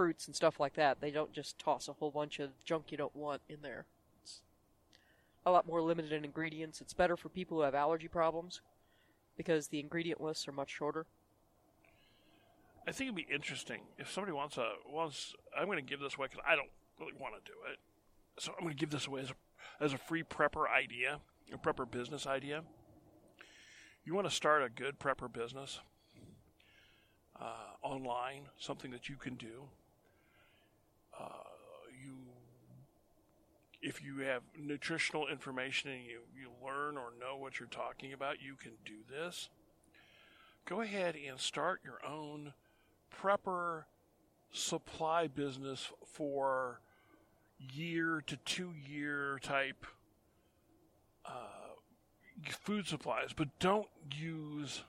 fruits 0.00 0.26
and 0.26 0.34
stuff 0.34 0.58
like 0.58 0.72
that. 0.76 0.98
They 1.02 1.10
don't 1.10 1.30
just 1.30 1.58
toss 1.58 1.86
a 1.86 1.92
whole 1.92 2.10
bunch 2.10 2.38
of 2.38 2.52
junk 2.64 2.86
you 2.88 2.96
don't 2.96 3.14
want 3.14 3.42
in 3.50 3.58
there. 3.60 3.84
It's 4.22 4.40
a 5.44 5.50
lot 5.50 5.66
more 5.66 5.82
limited 5.82 6.10
in 6.10 6.24
ingredients. 6.24 6.80
It's 6.80 6.94
better 6.94 7.18
for 7.18 7.28
people 7.28 7.58
who 7.58 7.64
have 7.64 7.74
allergy 7.74 8.08
problems 8.08 8.62
because 9.36 9.68
the 9.68 9.78
ingredient 9.78 10.18
lists 10.18 10.48
are 10.48 10.52
much 10.52 10.70
shorter. 10.70 11.04
I 12.88 12.92
think 12.92 13.08
it'd 13.08 13.28
be 13.28 13.30
interesting 13.30 13.82
if 13.98 14.10
somebody 14.10 14.32
wants 14.32 14.56
a 14.56 14.70
wants. 14.90 15.34
I'm 15.54 15.66
going 15.66 15.76
to 15.76 15.82
give 15.82 16.00
this 16.00 16.16
away 16.16 16.28
because 16.30 16.46
I 16.48 16.56
don't 16.56 16.70
really 16.98 17.12
want 17.20 17.34
to 17.34 17.52
do 17.52 17.58
it. 17.70 17.78
So 18.38 18.52
I'm 18.56 18.64
going 18.64 18.74
to 18.74 18.80
give 18.80 18.88
this 18.88 19.06
away 19.06 19.20
as 19.20 19.30
a 19.30 19.84
as 19.84 19.92
a 19.92 19.98
free 19.98 20.22
prepper 20.22 20.64
idea, 20.66 21.20
a 21.52 21.58
prepper 21.58 21.90
business 21.90 22.26
idea. 22.26 22.62
You 24.06 24.14
want 24.14 24.26
to 24.26 24.34
start 24.34 24.62
a 24.62 24.70
good 24.70 24.98
prepper 24.98 25.30
business 25.30 25.80
uh, 27.38 27.44
online, 27.82 28.48
something 28.58 28.90
that 28.92 29.10
you 29.10 29.16
can 29.16 29.34
do. 29.34 29.68
Uh, 31.18 31.24
you, 32.02 32.16
if 33.82 34.02
you 34.02 34.18
have 34.18 34.42
nutritional 34.58 35.26
information 35.28 35.90
and 35.90 36.04
you, 36.04 36.20
you 36.38 36.50
learn 36.64 36.96
or 36.96 37.12
know 37.18 37.36
what 37.36 37.58
you're 37.58 37.68
talking 37.68 38.12
about, 38.12 38.42
you 38.42 38.54
can 38.54 38.72
do 38.84 38.96
this. 39.10 39.48
Go 40.66 40.82
ahead 40.82 41.16
and 41.28 41.38
start 41.38 41.80
your 41.84 41.98
own 42.06 42.52
prepper 43.20 43.84
supply 44.52 45.26
business 45.26 45.90
for 46.04 46.80
year 47.74 48.22
to 48.26 48.36
two 48.38 48.72
year 48.88 49.38
type 49.42 49.86
uh, 51.26 51.30
food 52.48 52.86
supplies, 52.86 53.30
but 53.34 53.48
don't 53.58 53.88
use 54.14 54.82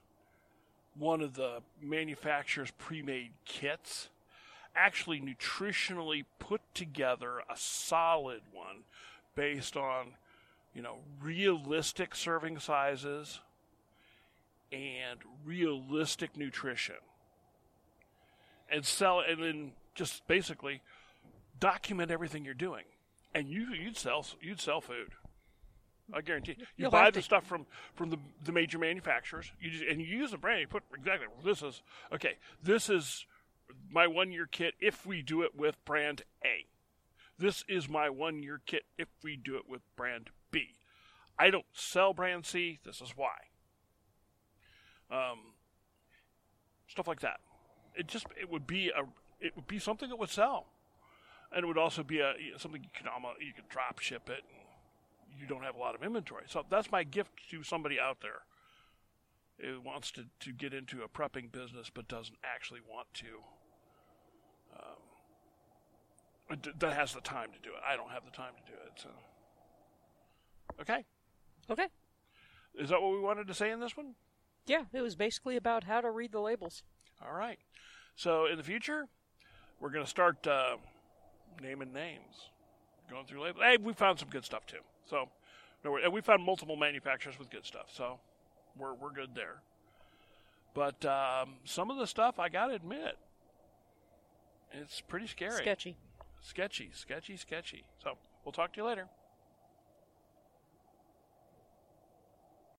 one 0.98 1.22
of 1.22 1.34
the 1.34 1.62
manufacturer's 1.82 2.72
pre 2.72 3.02
made 3.02 3.32
kits. 3.46 4.10
Actually, 4.76 5.20
nutritionally 5.20 6.26
put 6.40 6.62
together 6.74 7.40
a 7.50 7.56
solid 7.58 8.42
one 8.54 8.84
based 9.36 9.76
on, 9.76 10.14
you 10.74 10.82
know, 10.82 11.00
realistic 11.22 12.16
serving 12.16 12.60
sizes 12.60 13.42
and 14.72 15.20
realistic 15.46 16.38
nutrition. 16.38 16.96
And 18.70 18.86
sell 18.86 19.20
and 19.20 19.44
then 19.44 19.72
just 19.96 20.26
basically 20.28 20.82
document 21.60 22.10
everything 22.12 22.46
you're 22.46 22.54
doing, 22.54 22.86
and 23.36 23.50
you 23.50 23.74
you'd 23.74 23.98
sell 23.98 24.26
you'd 24.42 24.62
sell 24.62 24.80
food. 24.80 25.12
I 26.14 26.22
guarantee. 26.22 26.56
You 26.58 26.66
You'll 26.78 26.92
buy 26.92 27.12
the 27.12 27.20
to. 27.20 27.22
stuff 27.22 27.46
from 27.46 27.66
from 27.94 28.10
the 28.10 28.18
the 28.46 28.52
major 28.52 28.78
manufacturers. 28.78 29.52
You 29.62 29.72
just, 29.72 29.84
and 29.84 30.00
you 30.02 30.08
use 30.08 30.32
the 30.32 30.38
brand. 30.38 30.62
You 30.62 30.68
put 30.68 30.84
exactly 30.98 31.28
this 31.44 31.62
is 31.62 31.82
okay. 32.14 32.36
This 32.64 32.90
is 32.90 33.26
my 33.90 34.08
one 34.08 34.32
year 34.32 34.48
kit 34.50 34.76
if 34.80 35.06
we 35.06 35.22
do 35.22 35.42
it 35.42 35.56
with 35.56 35.84
brand 35.86 36.24
A. 36.44 36.66
This 37.38 37.64
is 37.68 37.90
my 37.90 38.10
one 38.10 38.44
year 38.44 38.62
kit 38.66 38.84
if 38.98 39.08
we 39.24 39.36
do 39.36 39.56
it 39.56 39.68
with 39.68 39.82
brand 39.96 40.30
B. 40.52 40.76
I 41.40 41.50
don't 41.50 41.66
sell 41.74 42.14
brand 42.14 42.46
C. 42.46 42.80
This 42.86 43.02
is 43.02 43.14
why. 43.16 43.34
Um, 45.10 45.54
stuff 46.88 47.08
like 47.08 47.22
that. 47.22 47.40
It 47.96 48.08
just 48.08 48.28
it 48.40 48.50
would 48.50 48.68
be 48.68 48.90
a 48.90 49.04
it 49.40 49.56
would 49.56 49.68
be 49.68 49.80
something 49.80 50.10
that 50.10 50.18
would 50.18 50.30
sell, 50.30 50.68
and 51.52 51.64
it 51.64 51.68
would 51.68 51.78
also 51.78 52.04
be 52.04 52.20
a 52.20 52.34
something 52.58 52.84
you 52.84 52.90
could 52.96 53.08
almost 53.08 53.42
you 53.42 53.54
could 53.54 53.68
drop 53.70 54.00
ship 54.00 54.30
it. 54.30 54.44
You 55.40 55.48
don't 55.48 55.64
have 55.64 55.76
a 55.76 55.80
lot 55.80 55.96
of 55.96 56.04
inventory, 56.04 56.44
so 56.48 56.64
that's 56.70 56.92
my 56.92 57.04
gift 57.04 57.32
to 57.50 57.64
somebody 57.64 58.00
out 58.00 58.18
there 58.22 58.42
who 59.60 59.82
wants 59.82 60.12
to 60.12 60.26
to 60.40 60.52
get 60.52 60.74
into 60.74 61.02
a 61.02 61.08
prepping 61.08 61.52
business 61.52 61.90
but 61.94 62.08
doesn't 62.08 62.38
actually 62.44 62.82
want 62.88 63.08
to. 63.16 63.42
That 66.80 66.94
has 66.94 67.14
the 67.14 67.22
time 67.22 67.50
to 67.54 67.60
do 67.60 67.70
it. 67.70 67.82
I 67.88 67.96
don't 67.96 68.10
have 68.12 68.26
the 68.26 68.32
time 68.32 68.54
to 68.66 68.72
do 68.72 68.78
it. 68.86 68.92
So, 69.02 69.10
okay, 70.82 71.06
Okay. 71.70 71.88
is 72.76 72.90
that 72.90 73.02
what 73.02 73.12
we 73.14 73.20
wanted 73.20 73.48
to 73.48 73.54
say 73.54 73.72
in 73.72 73.80
this 73.80 73.96
one? 73.96 74.16
Yeah, 74.66 74.84
it 74.94 75.02
was 75.02 75.16
basically 75.16 75.56
about 75.58 75.86
how 75.86 76.02
to 76.02 76.12
read 76.12 76.32
the 76.32 76.40
labels. 76.42 76.84
All 77.26 77.34
right. 77.34 77.60
So 78.16 78.46
in 78.46 78.58
the 78.58 78.64
future, 78.64 79.08
we're 79.80 79.90
going 79.90 80.04
to 80.04 80.10
start 80.10 80.46
uh, 80.46 80.78
naming 81.62 81.94
names, 81.94 82.50
going 83.10 83.26
through 83.26 83.42
labels. 83.44 83.64
Hey, 83.64 83.78
we 83.78 83.94
found 83.94 84.20
some 84.20 84.30
good 84.30 84.46
stuff 84.46 84.66
too. 84.66 84.82
So, 85.10 85.30
no, 85.84 85.98
and 85.98 86.12
we 86.14 86.22
found 86.22 86.44
multiple 86.44 86.76
manufacturers 86.76 87.40
with 87.40 87.50
good 87.50 87.66
stuff. 87.66 87.88
So, 87.94 88.20
we're 88.78 88.94
we're 88.94 89.12
good 89.14 89.36
there. 89.36 89.62
But 90.74 91.04
um, 91.06 91.56
some 91.66 91.90
of 91.92 91.98
the 91.98 92.08
stuff, 92.08 92.40
I 92.40 92.48
got 92.50 92.68
to 92.68 92.76
admit, 92.76 93.18
it's 94.72 95.02
pretty 95.02 95.28
scary, 95.28 95.58
Sketchy. 95.58 95.98
Sketchy, 96.42 96.92
sketchy, 96.94 97.38
sketchy. 97.38 97.86
So, 98.04 98.18
we'll 98.44 98.52
talk 98.52 98.74
to 98.74 98.82
you 98.82 98.88
later. 98.88 99.08